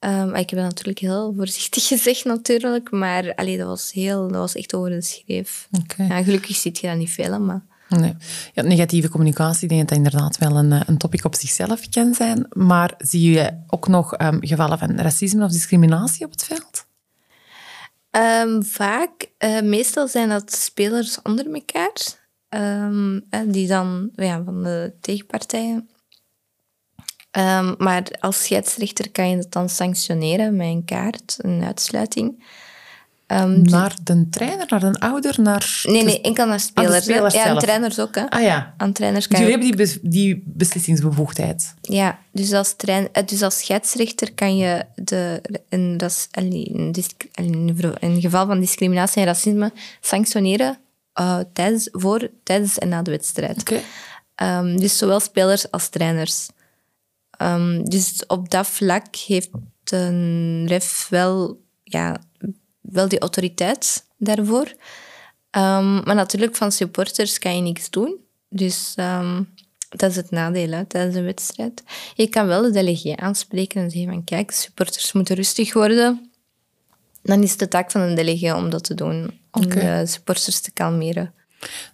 Um, 0.00 0.34
ik 0.34 0.50
heb 0.50 0.58
het 0.58 0.68
natuurlijk 0.68 0.98
heel 0.98 1.32
voorzichtig 1.36 1.86
gezegd, 1.92 2.24
natuurlijk. 2.24 2.90
Maar 2.90 3.34
allee, 3.34 3.58
dat, 3.58 3.66
was 3.66 3.92
heel, 3.92 4.28
dat 4.28 4.36
was 4.36 4.54
echt 4.54 4.74
over 4.74 4.90
de 4.90 5.02
schreef. 5.02 5.68
Okay. 5.82 6.06
Ja, 6.06 6.22
gelukkig 6.22 6.56
ziet 6.56 6.78
je 6.78 6.86
dat 6.86 6.96
niet 6.96 7.10
veel, 7.10 7.40
maar... 7.40 7.62
Nee. 7.88 8.16
Ja, 8.54 8.62
negatieve 8.62 9.08
communicatie, 9.08 9.62
ik 9.62 9.68
denk 9.68 9.80
dat 9.80 9.88
dat 9.88 9.98
inderdaad 9.98 10.38
wel 10.38 10.56
een, 10.56 10.72
eh, 10.72 10.80
een 10.86 10.98
topic 10.98 11.24
op 11.24 11.34
zichzelf 11.34 11.88
kan 11.88 12.14
zijn. 12.14 12.46
Maar 12.52 12.94
zie 12.98 13.30
je 13.30 13.52
ook 13.66 13.88
nog 13.88 14.20
um, 14.20 14.38
gevallen 14.40 14.78
van 14.78 15.00
racisme 15.00 15.44
of 15.44 15.50
discriminatie 15.50 16.24
op 16.24 16.30
het 16.30 16.44
veld? 16.44 16.86
Um, 18.10 18.64
vaak. 18.64 19.30
Uh, 19.38 19.60
meestal 19.60 20.08
zijn 20.08 20.28
dat 20.28 20.52
spelers 20.52 21.22
onder 21.22 21.46
elkaar. 21.52 22.18
die 23.46 23.68
dan 23.68 24.10
ja, 24.14 24.42
van 24.44 24.62
de 24.62 24.92
tegenpartijen 25.00 25.88
Um, 27.38 27.74
maar 27.78 28.02
als 28.20 28.44
scheidsrechter 28.44 29.10
kan 29.10 29.30
je 29.30 29.36
het 29.36 29.52
dan 29.52 29.68
sanctioneren 29.68 30.56
met 30.56 30.66
een 30.66 30.84
kaart, 30.84 31.36
een 31.38 31.64
uitsluiting. 31.64 32.44
Um, 33.26 33.62
naar 33.62 33.94
de 34.02 34.28
trainer, 34.30 34.66
naar 34.68 34.80
de 34.80 35.00
ouder, 35.00 35.40
naar... 35.40 35.80
Nee, 35.82 36.04
nee, 36.04 36.20
enkel 36.20 36.46
naar 36.46 36.60
spelers. 36.60 37.04
spelers 37.04 37.34
ja, 37.34 37.56
trainers 37.56 37.98
ook. 37.98 38.14
Hè. 38.14 38.30
Ah 38.30 38.42
ja. 38.42 38.74
Aan 38.76 38.92
trainers 38.92 39.28
kan 39.28 39.40
jullie 39.40 39.56
hebben 39.56 39.76
die, 39.76 39.98
die 40.02 40.42
beslissingsbevoegdheid? 40.46 41.74
Ja, 41.80 42.18
dus 42.32 42.52
als, 42.52 42.76
train, 42.76 43.08
eh, 43.12 43.26
dus 43.26 43.42
als 43.42 43.58
scheidsrechter 43.58 44.32
kan 44.32 44.56
je 44.56 44.84
de, 44.94 45.42
in, 45.68 45.96
dat 45.96 46.28
in, 46.30 46.94
in 48.00 48.20
geval 48.20 48.46
van 48.46 48.60
discriminatie 48.60 49.20
en 49.20 49.26
racisme 49.26 49.72
sanctioneren 50.00 50.78
uh, 51.20 51.38
tijdens, 51.52 51.88
voor, 51.92 52.30
tijdens 52.42 52.78
en 52.78 52.88
na 52.88 53.02
de 53.02 53.10
wedstrijd. 53.10 53.60
Okay. 53.60 54.58
Um, 54.58 54.80
dus 54.80 54.98
zowel 54.98 55.20
spelers 55.20 55.70
als 55.70 55.88
trainers. 55.88 56.48
Um, 57.42 57.88
dus 57.88 58.26
op 58.26 58.50
dat 58.50 58.66
vlak 58.66 59.16
heeft 59.16 59.50
een 59.84 60.64
ref 60.66 61.06
wel, 61.08 61.62
ja, 61.82 62.20
wel 62.80 63.08
die 63.08 63.18
autoriteit 63.18 64.06
daarvoor. 64.16 64.66
Um, 65.56 66.02
maar 66.04 66.14
natuurlijk, 66.14 66.56
van 66.56 66.72
supporters 66.72 67.38
kan 67.38 67.56
je 67.56 67.62
niks 67.62 67.90
doen. 67.90 68.16
Dus 68.48 68.94
um, 68.96 69.48
dat 69.88 70.10
is 70.10 70.16
het 70.16 70.30
nadeel 70.30 70.70
hè, 70.70 70.84
tijdens 70.84 71.16
een 71.16 71.24
wedstrijd. 71.24 71.82
Je 72.14 72.28
kan 72.28 72.46
wel 72.46 72.62
de 72.62 72.70
delegé 72.70 73.16
aanspreken 73.16 73.82
en 73.82 73.90
zeggen 73.90 74.12
van 74.12 74.24
kijk, 74.24 74.50
supporters 74.50 75.12
moeten 75.12 75.36
rustig 75.36 75.72
worden. 75.72 76.30
Dan 77.22 77.42
is 77.42 77.50
het 77.50 77.58
de 77.58 77.68
taak 77.68 77.90
van 77.90 78.00
een 78.00 78.14
delegé 78.14 78.54
om 78.54 78.70
dat 78.70 78.84
te 78.84 78.94
doen, 78.94 79.40
om 79.50 79.68
de 79.68 80.02
supporters 80.06 80.60
te 80.60 80.70
kalmeren. 80.72 81.34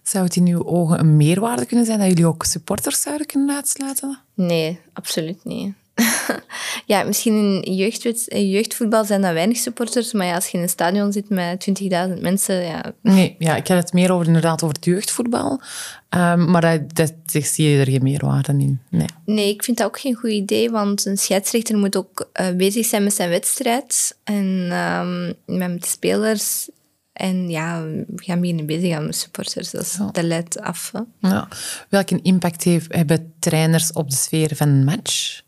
Zou 0.03 0.23
het 0.25 0.35
in 0.35 0.47
uw 0.47 0.65
ogen 0.65 0.99
een 0.99 1.17
meerwaarde 1.17 1.65
kunnen 1.65 1.85
zijn 1.85 1.99
dat 1.99 2.07
jullie 2.07 2.27
ook 2.27 2.43
supporters 2.43 3.01
zouden 3.01 3.27
kunnen 3.27 3.55
uitsluiten? 3.55 4.19
Nee, 4.33 4.79
absoluut 4.93 5.43
niet. 5.43 5.73
ja, 6.85 7.03
misschien 7.03 7.63
in, 7.63 7.75
jeugd, 7.75 8.27
in 8.27 8.49
jeugdvoetbal 8.49 9.05
zijn 9.05 9.23
er 9.23 9.33
weinig 9.33 9.57
supporters, 9.57 10.13
maar 10.13 10.25
ja, 10.25 10.35
als 10.35 10.47
je 10.47 10.57
in 10.57 10.63
een 10.63 10.69
stadion 10.69 11.11
zit 11.11 11.29
met 11.29 11.67
20.000 12.15 12.21
mensen... 12.21 12.63
Ja. 12.63 12.93
Nee, 13.01 13.35
ja, 13.39 13.55
ik 13.55 13.67
heb 13.67 13.77
het 13.77 13.93
meer 13.93 14.11
over, 14.11 14.27
inderdaad 14.27 14.63
over 14.63 14.75
het 14.75 14.85
jeugdvoetbal, 14.85 15.61
um, 16.09 16.51
maar 16.51 16.61
dat, 16.61 16.95
dat, 16.95 17.45
zie 17.45 17.69
je 17.69 17.79
er 17.79 17.85
geen 17.85 18.03
meerwaarde 18.03 18.51
in. 18.51 18.79
Nee. 18.89 19.07
nee, 19.25 19.49
ik 19.53 19.63
vind 19.63 19.77
dat 19.77 19.87
ook 19.87 19.99
geen 19.99 20.15
goed 20.15 20.31
idee, 20.31 20.69
want 20.69 21.05
een 21.05 21.17
scheidsrechter 21.17 21.77
moet 21.77 21.95
ook 21.95 22.29
uh, 22.41 22.49
bezig 22.55 22.85
zijn 22.85 23.03
met 23.03 23.13
zijn 23.13 23.29
wedstrijd 23.29 24.17
en 24.23 24.71
um, 24.71 25.33
met 25.57 25.81
de 25.81 25.87
spelers 25.87 26.69
en 27.17 27.49
ja, 27.49 27.83
we 27.83 28.23
gaan 28.23 28.39
beginnen 28.39 28.65
bezig 28.65 28.95
aan 28.95 29.05
met 29.05 29.15
supporters. 29.15 29.71
Dat 29.71 30.21
leidt 30.21 30.59
af. 30.59 30.91
Ja. 31.19 31.47
Welke 31.89 32.19
impact 32.21 32.63
heeft, 32.63 32.93
hebben 32.93 33.33
trainers 33.39 33.91
op 33.91 34.09
de 34.09 34.15
sfeer 34.15 34.55
van 34.55 34.67
een 34.67 34.83
match? 34.83 35.41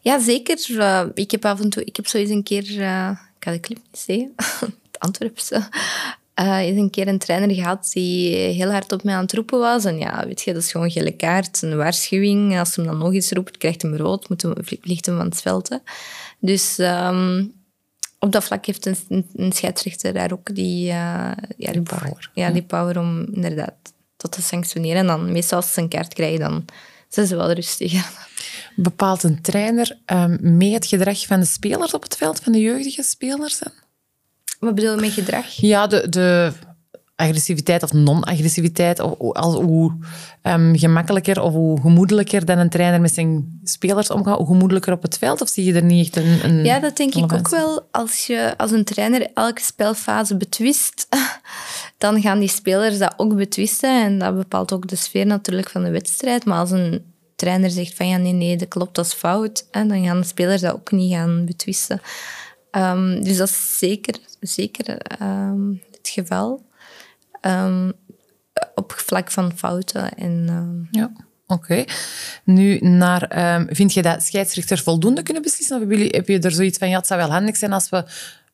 Ja, 0.00 0.20
zeker. 0.20 0.66
Uh, 0.70 1.04
ik 1.14 1.30
heb 1.30 1.44
af 1.44 1.60
en 1.60 1.70
toe... 1.70 1.84
Ik 1.84 1.96
heb 1.96 2.06
zo 2.06 2.18
eens 2.18 2.30
een 2.30 2.42
keer... 2.42 2.70
Uh, 2.70 3.10
ik 3.10 3.44
ga 3.44 3.50
de 3.50 3.60
clip 3.60 3.78
niet 3.78 3.98
zeggen. 3.98 4.32
het 4.90 4.98
Antwerpse. 4.98 5.68
Uh, 6.40 6.68
is 6.68 6.76
een 6.76 6.90
keer 6.90 7.08
een 7.08 7.18
trainer 7.18 7.54
gehad 7.54 7.90
die 7.92 8.36
heel 8.36 8.70
hard 8.70 8.92
op 8.92 9.02
mij 9.02 9.14
aan 9.14 9.22
het 9.22 9.32
roepen 9.32 9.58
was. 9.58 9.84
En 9.84 9.98
ja, 9.98 10.26
weet 10.26 10.42
je, 10.42 10.52
dat 10.52 10.62
is 10.62 10.70
gewoon 10.70 10.86
een 10.86 10.92
gele 10.92 11.16
kaart, 11.16 11.62
een 11.62 11.76
waarschuwing. 11.76 12.58
Als 12.58 12.76
hij 12.76 12.84
hem 12.84 12.94
dan 12.94 13.02
nog 13.02 13.14
eens 13.14 13.30
roept, 13.30 13.58
krijgt 13.58 13.82
hem 13.82 13.96
rood, 13.96 14.28
moet 14.28 14.42
hem, 14.42 14.54
vliegt 14.60 15.06
hem 15.06 15.16
van 15.16 15.26
het 15.26 15.40
veld. 15.40 15.68
Hè. 15.68 15.76
Dus... 16.38 16.78
Um, 16.78 17.60
op 18.22 18.32
dat 18.32 18.44
vlak 18.44 18.66
heeft 18.66 18.86
een, 18.86 19.26
een 19.34 19.52
scheidsrechter 19.52 20.12
daar 20.12 20.32
ook 20.32 20.54
die, 20.54 20.88
uh, 20.88 21.32
ja, 21.56 21.72
die, 21.72 21.82
power. 21.82 22.30
Ja, 22.34 22.50
die 22.50 22.62
power 22.62 22.98
om 22.98 23.26
inderdaad 23.32 23.74
tot 24.16 24.32
te 24.32 24.42
sanctioneren. 24.42 24.96
En 24.96 25.06
dan 25.06 25.32
meestal 25.32 25.58
als 25.58 25.72
ze 25.72 25.80
een 25.80 25.88
kaart 25.88 26.14
krijgen, 26.14 26.40
dan 26.40 26.64
zijn 27.08 27.26
ze 27.26 27.36
wel 27.36 27.52
rustig. 27.52 27.92
Bepaalt 28.76 29.22
een 29.22 29.40
trainer 29.40 29.98
um, 30.06 30.38
mee 30.40 30.72
het 30.72 30.86
gedrag 30.86 31.26
van 31.26 31.40
de 31.40 31.46
spelers 31.46 31.94
op 31.94 32.02
het 32.02 32.16
veld, 32.16 32.40
van 32.40 32.52
de 32.52 32.60
jeugdige 32.60 33.02
spelers? 33.02 33.58
Wat 34.58 34.74
bedoel 34.74 34.94
je 34.94 35.00
met 35.00 35.12
gedrag? 35.12 35.46
Ja, 35.46 35.86
de, 35.86 36.08
de 36.08 36.52
agressiviteit 37.22 37.82
of 37.82 37.92
non-agressiviteit, 37.92 39.00
of, 39.00 39.54
hoe 39.54 39.96
um, 40.42 40.78
gemakkelijker 40.78 41.40
of 41.40 41.52
hoe 41.52 41.80
gemoedelijker 41.80 42.44
dan 42.44 42.58
een 42.58 42.68
trainer 42.68 43.00
met 43.00 43.14
zijn 43.14 43.60
spelers 43.64 44.10
omgaat, 44.10 44.38
hoe 44.38 44.46
gemoedelijker 44.46 44.92
op 44.92 45.02
het 45.02 45.18
veld? 45.18 45.40
Of 45.40 45.48
zie 45.48 45.64
je 45.64 45.74
er 45.74 45.84
niet 45.84 46.06
echt 46.06 46.24
een... 46.24 46.44
een 46.44 46.64
ja, 46.64 46.80
dat 46.80 46.96
denk 46.96 47.14
ik 47.14 47.32
ook 47.32 47.48
wel. 47.48 47.86
Als 47.90 48.26
je 48.26 48.54
als 48.56 48.70
een 48.70 48.84
trainer 48.84 49.30
elke 49.34 49.60
spelfase 49.60 50.36
betwist, 50.36 51.06
dan 51.98 52.20
gaan 52.20 52.38
die 52.38 52.48
spelers 52.48 52.98
dat 52.98 53.14
ook 53.16 53.36
betwisten. 53.36 54.04
En 54.04 54.18
dat 54.18 54.36
bepaalt 54.36 54.72
ook 54.72 54.88
de 54.88 54.96
sfeer 54.96 55.26
natuurlijk 55.26 55.70
van 55.70 55.82
de 55.82 55.90
wedstrijd. 55.90 56.44
Maar 56.44 56.58
als 56.58 56.70
een 56.70 57.02
trainer 57.36 57.70
zegt 57.70 57.94
van 57.94 58.08
ja, 58.08 58.16
nee, 58.16 58.32
nee, 58.32 58.56
dat 58.56 58.68
klopt, 58.68 58.94
dat 58.94 59.06
is 59.06 59.12
fout, 59.12 59.66
en 59.70 59.88
dan 59.88 60.04
gaan 60.04 60.20
de 60.20 60.26
spelers 60.26 60.60
dat 60.60 60.74
ook 60.74 60.90
niet 60.90 61.12
gaan 61.12 61.44
betwisten. 61.44 62.00
Um, 62.70 63.24
dus 63.24 63.36
dat 63.36 63.48
is 63.48 63.78
zeker, 63.78 64.14
zeker 64.40 64.96
um, 65.22 65.82
het 65.90 66.08
geval. 66.08 66.62
Um, 67.46 67.92
op 68.74 68.92
vlak 68.96 69.30
van 69.30 69.52
fouten. 69.56 70.14
En, 70.14 70.46
uh... 70.50 71.00
Ja. 71.00 71.12
Oké. 71.46 71.84
Nu, 72.44 72.78
naar, 72.78 73.54
um, 73.60 73.66
vind 73.70 73.92
je 73.92 74.02
dat 74.02 74.22
scheidsrechters 74.22 74.80
voldoende 74.80 75.22
kunnen 75.22 75.42
beslissen? 75.42 75.82
Of 75.82 75.88
heb 76.12 76.28
je 76.28 76.38
er 76.38 76.50
zoiets 76.50 76.78
van, 76.78 76.88
ja, 76.88 76.96
het 76.96 77.06
zou 77.06 77.20
wel 77.20 77.30
handig 77.30 77.56
zijn 77.56 77.72
als 77.72 77.88
we 77.88 78.04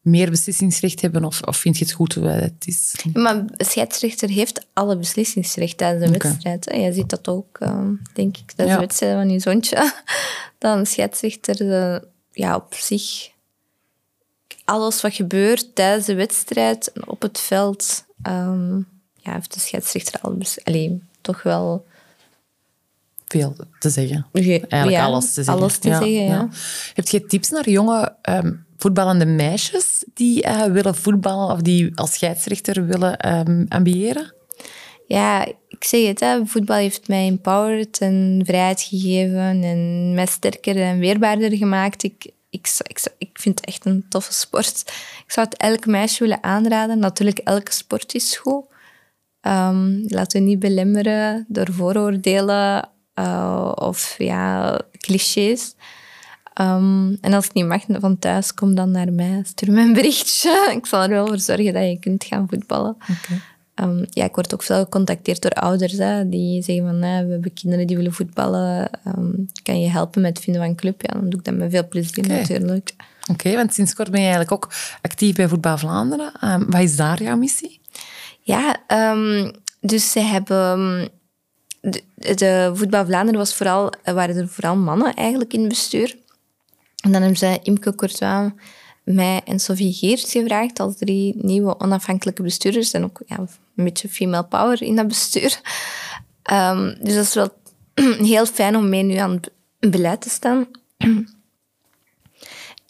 meer 0.00 0.30
beslissingsrecht 0.30 1.00
hebben? 1.00 1.24
Of, 1.24 1.42
of 1.42 1.56
vind 1.56 1.78
je 1.78 1.84
het 1.84 1.94
goed 1.94 2.14
hoe 2.14 2.26
het 2.26 2.66
is? 2.66 2.94
Maar 3.12 3.36
een 3.36 3.50
scheidsrechter 3.56 4.28
heeft 4.28 4.66
alle 4.72 4.96
beslissingsrecht 4.96 5.76
tijdens 5.76 6.04
een 6.04 6.18
wedstrijd. 6.18 6.64
hè. 6.64 6.76
Je 6.76 6.92
ziet 6.92 7.10
dat 7.10 7.28
ook, 7.28 7.58
ehm, 7.58 7.92
denk 8.12 8.36
ik, 8.36 8.52
tijdens 8.52 8.68
Ja. 8.68 8.74
de 8.74 8.86
wedstrijd 8.86 9.14
van 9.14 9.30
je 9.30 9.40
zoontje. 9.40 9.92
Dat 10.58 10.78
een 10.78 10.86
scheidsrechter 10.86 11.72
eh, 11.72 12.00
ja, 12.32 12.56
op 12.56 12.74
zich 12.74 13.30
alles 14.64 15.00
wat 15.00 15.14
gebeurt 15.14 15.74
tijdens 15.74 16.06
de 16.06 16.14
wedstrijd 16.14 16.92
op 17.06 17.22
het 17.22 17.38
veld, 17.40 18.04
ehm, 18.22 18.76
ja, 19.14 19.32
heeft 19.32 19.54
de 19.54 19.60
scheidsrechter 19.60 20.20
al 20.20 20.36
allee, 20.64 21.02
toch 21.20 21.42
wel 21.42 21.86
Veel 23.26 23.56
te 23.78 23.90
zeggen. 23.90 24.26
ge- 24.32 24.40
Eigenlijk 24.68 24.90
ja, 25.02 25.04
alles 25.04 25.24
te 25.34 25.42
zeggen. 25.42 25.54
alles 25.54 25.78
te 25.78 25.88
zeggen, 25.88 26.12
ja. 26.24 26.48
Heb 26.94 27.08
je 27.08 27.26
tips 27.26 27.50
naar 27.50 27.70
jonge 27.70 28.14
ehm, 28.22 28.52
voetballende 28.76 29.26
meisjes 29.26 30.04
die 30.14 30.42
eh, 30.42 30.64
willen 30.64 30.94
voetballen 30.94 31.54
of 31.54 31.60
die 31.62 31.92
als 31.94 32.12
scheidsrechter 32.12 32.86
willen 32.86 33.16
ehm, 33.18 33.64
ambiëren? 33.68 34.32
Ja, 35.06 35.44
ik 35.68 35.84
zeg 35.84 36.06
het, 36.06 36.20
hè, 36.20 36.46
voetbal 36.46 36.76
heeft 36.76 37.08
mij 37.08 37.26
empowered 37.26 37.98
en 37.98 38.42
vrijheid 38.44 38.80
gegeven 38.80 39.62
en 39.62 40.14
mij 40.14 40.26
sterker 40.26 40.76
en 40.76 40.98
weerbaarder 40.98 41.56
gemaakt. 41.56 42.02
Ik, 42.02 42.30
ik, 42.50 42.68
ik 43.18 43.38
vind 43.40 43.60
het 43.60 43.68
echt 43.68 43.84
een 43.84 44.04
toffe 44.08 44.32
sport. 44.32 44.82
Ik 45.26 45.32
zou 45.32 45.46
het 45.48 45.58
elk 45.58 45.86
meisje 45.86 46.22
willen 46.22 46.42
aanraden. 46.42 46.98
Natuurlijk, 46.98 47.38
elke 47.38 47.72
sport 47.72 48.14
is 48.14 48.36
goed. 48.36 48.64
Ehm, 49.40 50.02
laten 50.06 50.40
we 50.40 50.46
niet 50.46 50.58
belemmeren 50.58 51.44
door 51.48 51.72
vooroordelen 51.72 52.88
eh, 53.14 53.72
of 53.74 54.14
ja, 54.18 54.80
clichés. 54.98 55.74
Ehm, 56.54 57.14
en 57.20 57.32
als 57.32 57.44
het 57.44 57.54
niet 57.54 57.66
mag 57.66 57.82
van 57.88 58.18
thuis, 58.18 58.54
kom 58.54 58.74
dan 58.74 58.90
naar 58.90 59.12
mij. 59.12 59.42
Stuur 59.44 59.72
me 59.72 59.80
een 59.80 59.92
berichtje. 59.92 60.66
Ik 60.76 60.86
zal 60.86 61.02
er 61.02 61.08
wel 61.08 61.26
voor 61.26 61.38
zorgen 61.38 61.72
dat 61.72 61.82
je 61.82 61.98
kunt 61.98 62.24
gaan 62.24 62.46
voetballen. 62.50 62.96
Ehm, 63.78 64.04
ja, 64.10 64.24
ik 64.24 64.34
word 64.34 64.54
ook 64.54 64.62
veel 64.62 64.78
gecontacteerd 64.78 65.42
door 65.42 65.50
ouders 65.50 65.92
hè, 65.92 66.28
die 66.28 66.62
zeggen 66.62 66.84
van 66.84 67.02
hè, 67.02 67.24
we 67.24 67.32
hebben 67.32 67.52
kinderen 67.52 67.86
die 67.86 67.96
willen 67.96 68.12
voetballen. 68.12 68.90
Ehm, 69.04 69.32
kan 69.62 69.80
je 69.80 69.88
helpen 69.88 70.22
met 70.22 70.36
het 70.36 70.44
vinden 70.44 70.62
van 70.62 70.70
een 70.70 70.76
club? 70.76 71.02
Ja, 71.02 71.12
dan 71.12 71.28
doe 71.28 71.38
ik 71.38 71.44
dat 71.44 71.54
met 71.54 71.70
veel 71.70 71.88
plezier 71.88 72.28
natuurlijk. 72.28 72.94
Oké, 73.30 73.54
want 73.54 73.74
sinds 73.74 73.94
kort 73.94 74.10
ben 74.10 74.20
je 74.20 74.26
eigenlijk 74.26 74.64
ook 74.64 74.72
actief 75.02 75.34
bij 75.34 75.48
Voetbal 75.48 75.78
Vlaanderen. 75.78 76.32
Ehm, 76.40 76.64
wat 76.70 76.80
is 76.80 76.96
daar 76.96 77.22
jouw 77.22 77.36
missie? 77.36 77.80
Ja, 78.40 78.76
dus 79.80 80.10
ze 80.10 80.20
hebben... 80.20 81.08
De, 81.80 82.02
de 82.14 82.70
Voetbal 82.74 83.06
Vlaanderen 83.06 83.38
was 83.38 83.54
vooral, 83.54 83.92
waren 84.04 84.36
er 84.36 84.48
vooral 84.48 84.76
mannen 84.76 85.14
eigenlijk 85.14 85.52
in 85.52 85.60
het 85.60 85.68
bestuur. 85.68 86.16
En 87.00 87.12
dan 87.12 87.20
hebben 87.20 87.38
ze 87.38 87.58
Imke 87.62 87.94
Courtois, 87.94 88.50
mij 89.14 89.40
en 89.44 89.60
Sophie 89.60 89.92
Geert 89.92 90.28
gevraagd 90.28 90.80
als 90.80 90.96
drie 90.96 91.34
nieuwe 91.36 91.80
onafhankelijke 91.80 92.42
bestuurders. 92.42 92.90
En 92.90 93.04
ook 93.04 93.20
ja, 93.26 93.38
een 93.38 93.48
beetje 93.84 94.08
female 94.08 94.44
power 94.44 94.82
in 94.82 94.96
dat 94.96 95.08
bestuur. 95.08 95.60
Ehm, 96.42 96.94
dus 97.02 97.14
dat 97.14 97.24
is 97.24 97.34
wel 97.34 97.52
heel 98.32 98.46
fijn 98.46 98.76
om 98.76 98.88
mee 98.88 99.02
nu 99.02 99.14
aan 99.14 99.30
het 99.30 99.50
beleid 99.90 100.20
te 100.20 100.30
staan. 100.30 100.66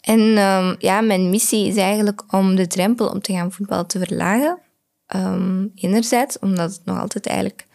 En 0.01 0.37
ehm, 0.37 0.75
ja, 0.79 1.01
mijn 1.01 1.29
missie 1.29 1.67
is 1.67 1.75
eigenlijk 1.75 2.33
om 2.33 2.55
de 2.55 2.67
drempel 2.67 3.07
om 3.07 3.21
te 3.21 3.33
gaan 3.33 3.51
voetballen 3.51 3.87
te 3.87 3.99
verlagen. 3.99 4.59
Ehm, 5.05 5.67
enerzijds, 5.75 6.39
omdat 6.39 6.71
het 6.71 6.85
nog 6.85 6.99
altijd 6.99 7.25
eigenlijk... 7.25 7.67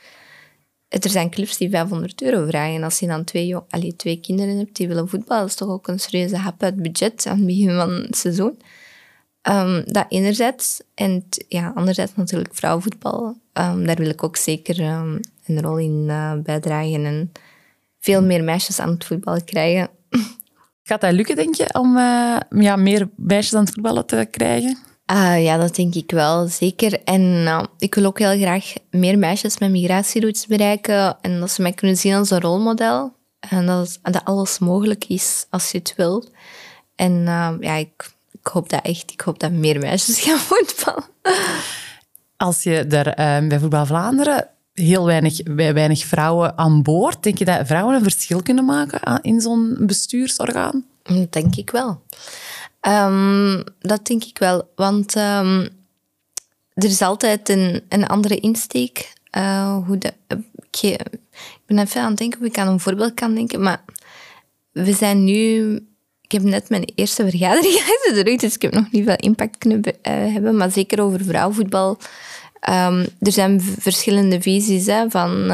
Er 1.02 1.11
zijn 1.11 1.30
clubs 1.30 1.57
die 1.57 1.70
500 1.70 2.22
euro 2.22 2.46
vragen. 2.46 2.74
En 2.74 2.83
als 2.83 2.98
je 2.98 3.07
dan 3.07 3.24
twee, 3.24 3.57
allee, 3.57 3.96
twee 3.96 4.20
kinderen 4.20 4.57
hebt 4.57 4.76
die 4.76 4.88
willen 4.88 5.09
voetballen, 5.09 5.42
dat 5.42 5.50
is 5.50 5.57
toch 5.57 5.68
ook 5.68 5.88
een 5.88 6.00
serieuze 6.00 6.37
hap 6.37 6.62
uit 6.62 6.83
budget 6.83 7.26
aan 7.26 7.37
het 7.37 7.46
begin 7.46 7.74
van 7.74 7.90
het 7.90 8.16
seizoen. 8.16 8.59
Ehm, 9.42 9.83
dat 9.87 10.07
enerzijds. 10.09 10.80
En 10.94 11.24
ja, 11.48 11.72
anderzijds 11.74 12.12
natuurlijk 12.14 12.54
vrouwenvoetbal. 12.54 13.37
Ehm, 13.52 13.85
daar 13.85 13.96
wil 13.96 14.09
ik 14.09 14.22
ook 14.22 14.37
zeker 14.37 14.80
ehm, 14.80 15.18
een 15.46 15.62
rol 15.62 15.78
in 15.78 16.07
eh, 16.09 16.33
bijdragen. 16.42 17.04
En 17.04 17.33
veel 17.98 18.22
meer 18.22 18.44
meisjes 18.44 18.80
aan 18.80 18.90
het 18.90 19.04
voetballen 19.04 19.44
krijgen. 19.44 19.88
Gaat 20.83 21.00
dat 21.00 21.12
lukken, 21.12 21.37
denk 21.37 21.54
je, 21.54 21.74
om 21.78 21.96
eh, 21.96 22.37
ja, 22.50 22.76
meer 22.76 23.09
meisjes 23.16 23.54
aan 23.54 23.64
het 23.64 23.74
voetballen 23.74 24.07
te 24.07 24.28
krijgen? 24.30 24.78
Ah, 25.06 25.42
ja, 25.42 25.56
dat 25.56 25.74
denk 25.74 25.94
ik 25.94 26.10
wel, 26.10 26.46
zeker. 26.46 27.02
En 27.02 27.42
nou, 27.42 27.66
ik 27.78 27.94
wil 27.94 28.04
ook 28.04 28.18
heel 28.18 28.38
graag 28.38 28.72
meer 28.90 29.18
meisjes 29.18 29.58
met 29.58 29.70
migratieroutes 29.70 30.46
bereiken 30.46 31.16
en 31.20 31.40
dat 31.40 31.50
ze 31.50 31.62
mij 31.62 31.72
kunnen 31.72 31.96
zien 31.96 32.14
als 32.14 32.30
een 32.30 32.40
rolmodel. 32.40 33.12
En 33.40 33.66
dat, 33.66 33.98
dat 34.02 34.24
alles 34.24 34.58
mogelijk 34.58 35.04
is 35.04 35.46
als 35.50 35.70
je 35.70 35.78
het 35.78 35.94
wil. 35.96 36.24
En 36.94 37.26
eh, 37.26 37.50
ja, 37.60 37.74
ik, 37.74 38.14
ik 38.30 38.46
hoop 38.46 38.68
dat 38.68 38.82
echt. 38.82 39.10
Ik 39.12 39.20
hoop 39.20 39.38
dat 39.38 39.50
meer 39.50 39.78
meisjes 39.78 40.20
gaan 40.24 40.38
voetballen. 40.38 41.04
Als 42.36 42.62
je 42.62 42.84
er 42.84 43.08
ehm, 43.08 43.48
bij 43.48 43.58
Voetbal 43.58 43.86
Vlaanderen 43.86 44.48
heel 44.74 45.04
weinig, 45.04 45.40
weinig 45.54 46.04
vrouwen 46.04 46.58
aan 46.58 46.82
boord, 46.82 47.22
denk 47.22 47.38
je 47.38 47.44
dat 47.44 47.66
vrouwen 47.66 47.94
een 47.94 48.02
verschil 48.02 48.42
kunnen 48.42 48.64
maken 48.64 49.20
in 49.22 49.40
zo'n 49.40 49.76
bestuursorgaan? 49.80 50.84
Dat 51.02 51.32
denk 51.32 51.56
ik 51.56 51.70
wel. 51.70 52.02
Ehm, 52.84 53.62
dat 53.78 54.06
denk 54.06 54.24
ik 54.24 54.38
wel, 54.38 54.68
want 54.76 55.16
ehm, 55.16 55.68
er 56.74 56.84
is 56.84 57.02
altijd 57.02 57.48
een, 57.48 57.82
een 57.88 58.06
andere 58.06 58.36
insteek. 58.36 59.12
eh, 59.30 59.76
hoe 59.86 59.98
de, 59.98 60.12
ik, 60.70 60.98
ben 61.66 61.78
even 61.78 62.00
aan 62.00 62.08
het 62.08 62.18
denken 62.18 62.40
of 62.40 62.46
ik 62.46 62.58
aan 62.58 62.68
een 62.68 62.80
voorbeeld 62.80 63.14
kan 63.14 63.34
denken, 63.34 63.62
maar 63.62 63.84
we 64.72 64.92
zijn 64.92 65.24
nu... 65.24 65.74
Ik 66.20 66.32
heb 66.32 66.42
net 66.42 66.68
mijn 66.68 66.92
eerste 66.94 67.28
vergadering 67.28 67.74
achter 67.92 68.24
de 68.24 68.36
dus 68.36 68.54
ik 68.54 68.62
heb 68.62 68.74
nog 68.74 68.90
niet 68.90 69.04
veel 69.04 69.16
impact 69.16 69.58
kunnen 69.58 69.82
eh, 70.02 70.32
hebben, 70.32 70.56
maar 70.56 70.70
zeker 70.70 71.00
over 71.00 71.24
vrouwenvoetbal. 71.24 71.98
Ehm, 72.60 73.06
er 73.20 73.32
zijn 73.32 73.60
verschillende 73.60 74.40
visies 74.40 74.86
hè, 74.86 75.10
van... 75.10 75.50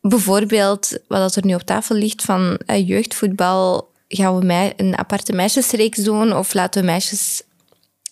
Bijvoorbeeld, 0.00 0.98
wat 1.08 1.36
er 1.36 1.46
nu 1.46 1.54
op 1.54 1.62
tafel 1.62 1.96
ligt 1.96 2.22
van 2.22 2.58
eh, 2.66 2.88
jeugdvoetbal, 2.88 3.94
gaan 4.08 4.38
we 4.38 4.44
mij 4.44 4.72
een 4.76 4.98
aparte 4.98 5.32
meisjesreeks 5.32 5.98
doen 5.98 6.36
of 6.36 6.54
laten 6.54 6.80
we 6.80 6.86
meisjes 6.86 7.42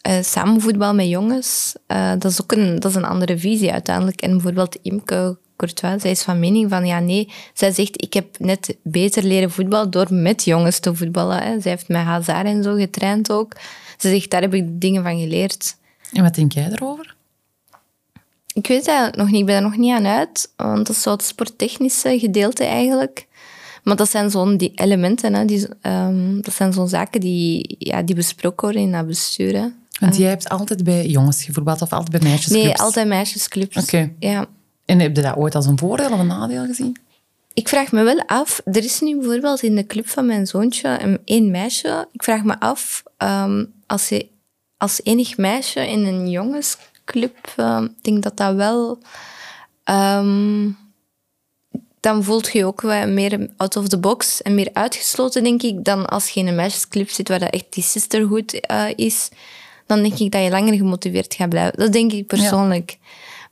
eh 0.00 0.22
samen 0.22 0.60
voetbal 0.60 0.94
met 0.94 1.08
jongens? 1.08 1.74
Eh, 1.86 2.12
dat 2.18 2.30
is 2.30 2.42
ook 2.42 2.52
een, 2.52 2.80
dat 2.80 2.90
is 2.90 2.96
een 2.96 3.04
andere 3.04 3.38
visie 3.38 3.72
uiteindelijk. 3.72 4.20
En 4.20 4.30
bijvoorbeeld 4.30 4.78
Imke 4.82 5.38
Courtois, 5.56 6.02
zij 6.02 6.10
is 6.10 6.22
van 6.22 6.38
mening 6.38 6.70
van 6.70 6.86
ja, 6.86 6.98
nee, 6.98 7.32
zij 7.54 7.72
zegt 7.72 8.02
ik 8.02 8.14
heb 8.14 8.38
net 8.38 8.76
beter 8.82 9.22
leren 9.22 9.50
voetbal 9.50 9.90
door 9.90 10.14
met 10.14 10.44
jongens 10.44 10.78
te 10.78 10.94
voetballen. 10.94 11.42
Hè. 11.42 11.60
Zij 11.60 11.70
heeft 11.70 11.88
met 11.88 12.02
Hazard 12.02 12.46
en 12.46 12.62
zo 12.62 12.74
getraind 12.74 13.30
ook. 13.30 13.52
Ze 13.98 14.08
zegt, 14.08 14.30
daar 14.30 14.40
heb 14.40 14.54
ik 14.54 14.80
dingen 14.80 15.02
van 15.02 15.18
geleerd. 15.18 15.76
En 16.12 16.22
wat 16.22 16.34
denk 16.34 16.52
jij 16.52 16.68
erover? 16.70 17.14
Ik 18.54 18.66
weet 18.66 18.78
het 18.78 18.88
eigenlijk 18.88 19.16
nog 19.16 19.30
niet. 19.30 19.40
Ik 19.40 19.46
ben 19.46 19.54
er 19.54 19.62
nog 19.62 19.76
niet 19.76 19.92
aan 19.92 20.06
uit. 20.06 20.52
Want 20.56 20.86
dat 20.86 20.96
is 20.96 21.02
zo 21.02 21.10
het 21.10 21.22
sporttechnische 21.22 22.18
gedeelte 22.18 22.64
eigenlijk. 22.64 23.26
Maar 23.84 23.96
dat 23.96 24.10
zijn 24.10 24.30
zo'n 24.30 24.56
die 24.56 24.72
elementen. 24.74 25.34
Hè, 25.34 25.44
die, 25.44 25.66
ehm, 25.80 26.40
dat 26.40 26.54
zijn 26.54 26.72
zo'n 26.72 26.88
zaken 26.88 27.20
die, 27.20 27.76
ja, 27.78 28.02
die 28.02 28.14
besproken 28.14 28.64
worden 28.64 28.82
in 28.82 28.92
dat 28.92 29.06
bestuur. 29.06 29.52
Hè. 29.56 29.66
Want 30.00 30.16
jij 30.16 30.28
hebt 30.28 30.48
altijd 30.48 30.84
bij 30.84 31.06
jongens 31.06 31.44
gevoetbald 31.44 31.82
of 31.82 31.92
altijd 31.92 32.10
bij 32.10 32.30
meisjesclubs? 32.30 32.64
Nee, 32.64 32.74
altijd 32.76 33.06
meisjesclubs. 33.08 33.76
Oké. 33.76 34.12
Ja. 34.18 34.46
En 34.84 35.00
heb 35.00 35.16
je 35.16 35.22
dat 35.22 35.36
ooit 35.36 35.54
als 35.54 35.66
een 35.66 35.78
voordeel 35.78 36.12
of 36.12 36.18
een 36.18 36.26
nadeel 36.26 36.66
gezien? 36.66 36.96
Ik 37.52 37.68
vraag 37.68 37.92
me 37.92 38.02
wel 38.02 38.22
af, 38.26 38.60
er 38.64 38.84
is 38.84 39.00
nu 39.00 39.18
bijvoorbeeld 39.18 39.62
in 39.62 39.74
de 39.74 39.86
club 39.86 40.08
van 40.08 40.26
mijn 40.26 40.46
zoontje 40.46 40.98
een- 41.02 41.18
één 41.24 41.50
meisje. 41.50 42.08
Ik 42.12 42.22
vraag 42.22 42.42
me 42.44 42.60
af, 42.60 43.02
ehm, 43.16 43.64
als 43.86 44.08
je 44.08 44.28
als 44.76 45.00
enig 45.02 45.36
meisje 45.36 45.90
in 45.90 46.04
een 46.04 46.30
jongensclub, 46.30 47.36
ehm, 47.56 47.84
ik 47.84 48.02
denk 48.04 48.22
dat 48.22 48.36
dat 48.36 48.54
wel... 48.54 48.98
dan 52.04 52.24
voelt 52.24 52.52
je 52.52 52.58
je 52.58 52.64
ook 52.66 52.80
wel 52.80 53.08
meer 53.08 53.48
out 53.56 53.76
of 53.76 53.88
the 53.88 53.98
box 53.98 54.42
en 54.42 54.54
meer 54.54 54.70
uitgesloten, 54.72 55.42
denk 55.44 55.62
ik, 55.62 55.84
dan 55.84 56.06
als 56.06 56.28
je 56.28 56.40
in 56.40 56.46
een 56.46 56.54
meisjesclub 56.54 57.10
zit 57.10 57.28
waar 57.28 57.38
dat 57.38 57.50
echt 57.50 57.64
die 57.70 57.82
sisterhood 57.82 58.52
eh, 58.52 58.84
is. 58.96 59.28
Dan 59.86 60.02
denk 60.02 60.18
ik 60.18 60.30
dat 60.32 60.42
je 60.42 60.50
langer 60.50 60.74
gemotiveerd 60.74 61.34
gaat 61.34 61.48
blijven. 61.48 61.78
Dat 61.78 61.92
denk 61.92 62.12
ik 62.12 62.26
persoonlijk. 62.26 62.98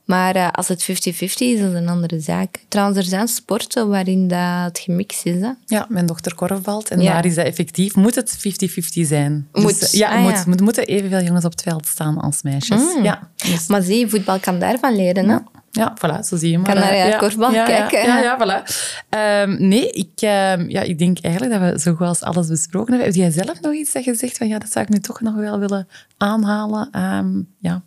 Maar 0.05 0.35
eh, 0.35 0.47
als 0.51 0.67
het 0.67 0.81
50-50 0.83 0.85
is, 0.95 1.35
is 1.37 1.59
dat 1.59 1.73
een 1.73 1.87
andere 1.89 2.19
zaak. 2.19 2.59
Trouwens, 2.67 2.97
er 2.97 3.03
zijn 3.03 3.27
sporten 3.27 3.89
waarin 3.89 4.27
dat 4.27 4.79
gemixt 4.79 5.25
is. 5.25 5.41
Hè? 5.41 5.49
Ja, 5.65 5.85
mijn 5.89 6.05
dochter 6.05 6.35
korfbalt. 6.35 6.89
En 6.89 7.01
Ja. 7.01 7.13
daar 7.13 7.25
is 7.25 7.35
dat 7.35 7.45
effectief. 7.45 7.95
Moet 7.95 8.15
het 8.15 8.37
50-50 8.37 9.05
zijn? 9.07 9.47
Moet. 9.53 9.79
Dus, 9.79 9.91
ja, 9.91 10.09
Ah, 10.15 10.21
moet. 10.21 10.31
ja. 10.31 10.43
Moet, 10.47 10.61
moeten 10.61 10.85
evenveel 10.85 11.21
jongens 11.21 11.45
op 11.45 11.51
het 11.51 11.61
veld 11.61 11.87
staan 11.87 12.17
als 12.17 12.41
meisjes. 12.41 12.81
Ja. 13.03 13.29
Dus- 13.35 13.67
Maar 13.67 13.81
zie, 13.81 14.07
voetbal 14.07 14.39
kan 14.39 14.59
daarvan 14.59 14.95
leren. 14.95 15.25
Hè? 15.29 15.33
Ja, 15.33 15.43
voilà, 15.73 16.19
zo 16.23 16.35
zie 16.35 16.51
je 16.51 16.57
maar. 16.57 16.65
Kan 16.65 16.75
naar 16.75 16.91
eh, 16.91 17.11
je 17.11 17.17
korfbal 17.17 17.51
ja, 17.51 17.65
kijken. 17.65 18.05
Ja, 18.05 18.19
ja, 18.19 18.37
voilà. 18.39 18.73
Ehm, 19.09 19.67
nee, 19.67 19.89
ik, 19.89 20.11
ehm, 20.15 20.69
ja, 20.69 20.81
ik 20.81 20.97
denk 20.99 21.19
eigenlijk 21.19 21.59
dat 21.59 21.71
we 21.71 21.79
zo 21.79 21.93
goed 21.93 22.07
als 22.07 22.21
alles 22.21 22.47
besproken 22.47 22.93
hebben. 22.93 23.07
Heb 23.07 23.15
jij 23.15 23.43
zelf 23.43 23.61
nog 23.61 23.73
iets 23.73 23.91
dat 23.91 24.03
je 24.03 24.15
zegt 24.15 24.37
van 24.37 24.47
ja, 24.47 24.59
dat 24.59 24.71
zou 24.71 24.85
ik 24.85 24.91
nu 24.91 24.99
toch 24.99 25.21
nog 25.21 25.35
wel 25.35 25.59
willen 25.59 25.87
aanhalen 26.17 26.87
ehm, 26.91 27.41
ja, 27.59 27.81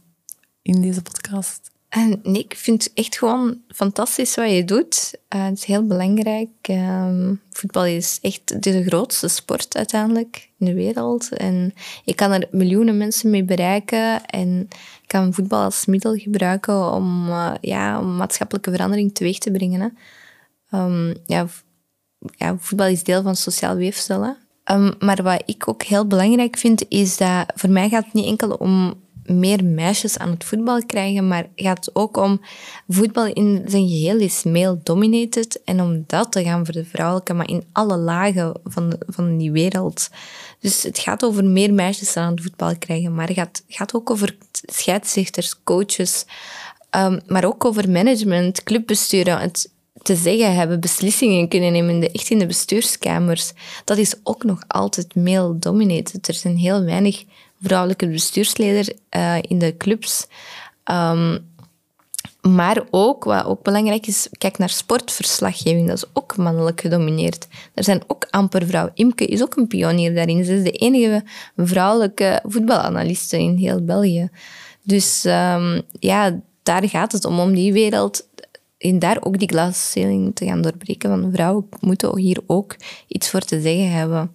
in 0.63 0.81
deze 0.81 1.03
podcast? 1.03 1.71
En 1.89 2.21
ik 2.23 2.55
vind 2.57 2.85
het 2.85 2.93
echt 2.95 3.19
gewoon 3.19 3.61
fantastisch 3.69 4.35
wat 4.35 4.51
je 4.51 4.65
doet. 4.65 5.15
Uh, 5.35 5.45
het 5.45 5.59
is 5.59 5.65
heel 5.65 5.87
belangrijk. 5.87 6.49
Uh, 6.71 7.31
voetbal 7.51 7.87
is 7.87 8.19
echt 8.23 8.63
de 8.63 8.85
grootste 8.85 9.29
sport 9.29 9.77
uiteindelijk 9.77 10.51
in 10.59 10.67
de 10.67 10.75
wereld. 10.75 11.29
En 11.29 11.75
je 12.05 12.15
kan 12.15 12.33
er 12.33 12.49
miljoenen 12.51 12.97
mensen 12.97 13.31
mee 13.31 13.45
bereiken. 13.45 14.25
En 14.25 14.69
kan 15.07 15.35
voetbal 15.35 15.63
als 15.63 15.87
middel 15.87 16.17
gebruiken 16.17 16.93
om, 16.93 17.29
uh, 17.29 17.55
ja, 17.61 18.01
om 18.01 18.17
maatschappelijke 18.17 18.71
verandering 18.71 19.15
teweeg 19.15 19.39
te 19.39 19.51
brengen. 19.51 19.81
Hè. 19.81 19.89
Um, 20.79 21.15
ja, 21.27 21.47
ja, 22.37 22.57
voetbal 22.59 22.87
is 22.87 23.03
deel 23.03 23.23
van 23.23 23.37
sociaal 23.37 23.75
weefsel. 23.75 24.37
Um, 24.71 24.95
maar 24.99 25.23
wat 25.23 25.43
ik 25.45 25.69
ook 25.69 25.83
heel 25.83 26.07
belangrijk 26.07 26.57
vind, 26.57 26.85
is 26.89 27.17
dat 27.17 27.53
voor 27.55 27.71
mij 27.71 27.89
gaat 27.89 28.05
het 28.05 28.13
niet 28.13 28.27
enkel 28.27 28.51
om 28.51 29.05
meer 29.27 29.65
meisjes 29.65 30.19
aan 30.19 30.31
het 30.31 30.45
voetbal 30.45 30.87
krijgen, 30.87 31.29
maar 31.29 31.47
gaat 31.57 31.91
ook 31.93 32.17
om 32.17 32.41
voetbal 32.89 33.27
in 33.27 33.63
zijn 33.67 33.89
geheel 33.89 34.19
is 34.19 34.43
male-dominated 34.43 35.61
en 35.65 35.81
om 35.81 36.05
dat 36.07 36.33
te 36.33 36.43
gaan 36.43 36.65
voor 36.65 36.75
de 36.75 36.85
vrouwelijke, 36.85 37.35
maar 37.35 37.49
in 37.49 37.65
alle 37.73 37.97
lagen 37.97 38.61
van, 38.65 38.97
van 39.07 39.37
die 39.37 39.53
wereld. 39.53 40.09
Dus 40.61 40.83
het 40.83 40.99
gaat 40.99 41.25
over 41.25 41.45
meer 41.45 41.75
meisjes 41.75 42.17
aan 42.17 42.31
het 42.31 42.43
voetbal 42.43 42.79
krijgen, 42.79 43.15
maar 43.15 43.27
het 43.27 43.37
gaat, 43.37 43.63
gaat 43.69 43.95
ook 43.95 44.11
over 44.11 44.37
scheidsrechters, 44.53 45.63
coaches, 45.65 46.25
um, 46.97 47.21
maar 47.27 47.45
ook 47.45 47.65
over 47.65 47.91
management, 47.91 48.63
clubbesturen. 48.63 49.39
Het, 49.39 49.75
te 50.07 50.17
zeggen 50.17 50.55
hebben, 50.55 50.81
beslissingen 50.81 51.49
kunnen 51.49 51.73
nemen, 51.73 52.01
de, 52.01 52.11
echt 52.11 52.31
in 52.31 52.39
de 52.39 52.47
bestuurskamers, 52.47 53.53
dat 53.85 53.99
is 53.99 54.15
ook 54.23 54.45
nog 54.45 54.63
altijd 54.67 55.15
male-dominated. 55.15 56.29
Er 56.29 56.35
zijn 56.35 56.57
heel 56.57 56.85
weinig 56.85 57.25
vrouwelijke 57.61 58.09
bestuursleden 58.09 58.95
uh, 59.17 59.37
in 59.41 59.59
de 59.59 59.77
clubs. 59.77 60.27
Um, 60.85 61.55
maar 62.41 62.83
ook, 62.91 63.25
wat 63.25 63.45
ook 63.45 63.63
belangrijk 63.63 64.07
is, 64.07 64.29
kijk 64.39 64.59
naar 64.59 64.69
sportverslaggeving. 64.69 65.89
Dat 65.89 65.97
is 65.97 66.05
ook 66.13 66.37
mannelijk 66.37 66.81
gedomineerd. 66.81 67.47
Er 67.75 67.85
zijn 67.85 68.03
ook 68.07 68.27
amper 68.31 68.67
vrouwen. 68.67 68.93
Imke 68.95 69.27
is 69.27 69.43
ook 69.43 69.57
een 69.57 69.67
pionier 69.67 70.15
daarin. 70.15 70.45
Ze 70.45 70.55
is 70.55 70.63
de 70.63 70.71
enige 70.71 71.25
vrouwelijke 71.57 72.41
voetbalanaliste 72.45 73.39
in 73.39 73.57
heel 73.57 73.85
België. 73.85 74.29
Dus 74.83 75.25
um, 75.25 75.83
ja, 75.99 76.41
daar 76.63 76.89
gaat 76.89 77.13
het 77.13 77.25
om, 77.25 77.41
om 77.41 77.55
die 77.55 77.73
wereld 77.73 78.29
en 78.79 78.99
daar 78.99 79.19
ook 79.21 79.39
die 79.39 79.49
glasceiling 79.49 80.35
te 80.35 80.45
gaan 80.45 80.63
doorbreken. 80.63 81.11
Van 81.11 81.33
vrouwen 81.33 81.69
moeten 81.81 82.19
hier 82.19 82.41
ook 82.47 82.77
iets 83.07 83.31
voor 83.31 83.41
te 83.41 83.61
zeggen 83.61 83.91
hebben. 83.91 84.33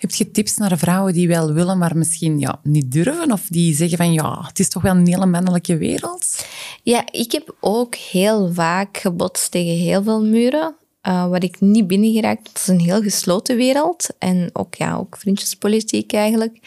Heb 0.00 0.10
je 0.10 0.30
tips 0.30 0.56
naar 0.56 0.78
vrouwen 0.78 1.12
die 1.12 1.28
wel 1.28 1.52
willen, 1.52 1.78
maar 1.78 1.96
misschien 1.96 2.38
ja, 2.38 2.60
niet 2.62 2.92
durven? 2.92 3.32
Of 3.32 3.46
die 3.48 3.74
zeggen 3.74 3.96
van 3.96 4.12
ja, 4.12 4.44
het 4.46 4.58
is 4.58 4.68
toch 4.68 4.82
wel 4.82 4.96
een 4.96 5.06
hele 5.06 5.26
mannelijke 5.26 5.76
wereld? 5.76 6.46
Ja, 6.82 7.04
ik 7.10 7.32
heb 7.32 7.56
ook 7.60 7.94
heel 7.94 8.52
vaak 8.52 8.96
gebotst 8.96 9.50
tegen 9.50 9.76
heel 9.76 10.02
veel 10.02 10.24
muren. 10.24 10.74
Uh, 11.08 11.28
waar 11.28 11.42
ik 11.42 11.60
niet 11.60 11.86
binnen 11.86 12.12
geraakt. 12.12 12.48
Het 12.48 12.56
is 12.56 12.66
een 12.66 12.80
heel 12.80 13.02
gesloten 13.02 13.56
wereld. 13.56 14.06
En 14.18 14.50
ook, 14.52 14.74
ja, 14.74 14.96
ook 14.96 15.16
vriendjespolitiek 15.16 16.12
eigenlijk. 16.12 16.58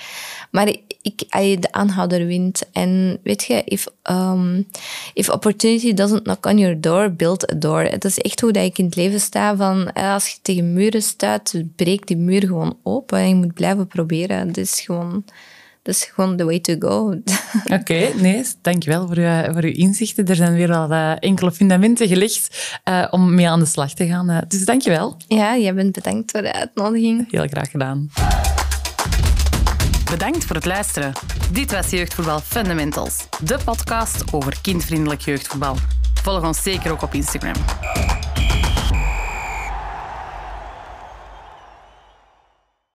Maar 0.52 0.76
ik, 1.04 1.62
de 1.62 1.72
aanhouder 1.72 2.26
wint. 2.26 2.70
En 2.72 3.20
weet 3.24 3.44
je, 3.44 3.62
if, 3.64 3.88
um, 4.12 4.68
if 5.14 5.30
opportunity 5.30 5.94
doesn't 5.94 6.22
knock 6.22 6.46
on 6.46 6.58
your 6.58 6.82
door, 6.82 7.12
build 7.12 7.52
a 7.52 7.56
door. 7.56 7.82
Het 7.82 8.06
is 8.06 8.20
echt 8.20 8.40
hoe 8.40 8.52
dat 8.52 8.64
ik 8.64 8.78
in 8.78 8.86
het 8.86 8.96
leven 8.96 9.20
sta. 9.20 9.56
Van, 9.56 9.90
eh, 9.90 10.14
als 10.14 10.28
je 10.28 10.38
tegen 10.42 10.74
muren 10.74 11.02
stuit, 11.02 11.64
breek 11.76 12.08
die 12.08 12.18
muur 12.18 12.42
gewoon 12.42 12.78
open. 12.84 13.20
En 13.20 13.28
je 13.28 13.36
moet 13.36 13.54
blijven 13.54 13.88
proberen. 13.88 14.48
Het 14.48 14.58
is 14.58 14.80
gewoon 14.80 15.24
dat 15.84 15.96
is 15.96 16.04
gewoon 16.04 16.38
the 16.38 16.46
way 16.46 16.60
to 16.60 16.76
go. 16.80 17.08
Oké, 17.64 17.74
okay, 17.74 18.12
nee, 18.12 18.46
dankjewel 18.62 19.08
voor, 19.08 19.18
uw, 19.18 19.54
voor 19.54 19.64
uw 19.64 19.74
inzichten. 19.74 20.26
Er 20.26 20.36
zijn 20.36 20.54
weer 20.54 20.74
al 20.74 20.92
uh, 20.92 21.12
enkele 21.20 21.52
fundamenten 21.52 22.08
gelegd 22.08 22.80
uh, 22.90 23.08
om 23.10 23.36
mee 23.36 23.50
aan 23.50 23.60
de 23.60 23.66
slag 23.66 23.94
te 23.94 24.08
gaan. 24.08 24.30
Uh, 24.30 24.38
dus 24.48 24.66
dankjewel. 24.66 25.18
Ja, 25.28 25.58
jij 25.58 25.74
bent 25.74 25.92
bedankt 25.92 26.32
voor 26.32 26.42
de 26.42 26.54
uitnodiging. 26.54 27.32
Heel 27.32 27.48
graag 27.48 27.72
gedaan. 27.72 28.10
Bedankt 30.14 30.46
voor 30.46 30.56
het 30.56 30.66
luisteren. 30.66 31.12
Dit 31.52 31.72
was 31.72 31.90
Jeugdvoetbal 31.90 32.40
Fundamentals, 32.40 33.28
de 33.44 33.58
podcast 33.66 34.34
over 34.34 34.62
kindvriendelijk 34.62 35.22
jeugdvoetbal. 35.22 35.76
Volg 36.22 36.44
ons 36.44 36.64
zeker 36.64 36.92
ook 36.92 37.02
op 37.02 37.14
Instagram. 37.14 37.56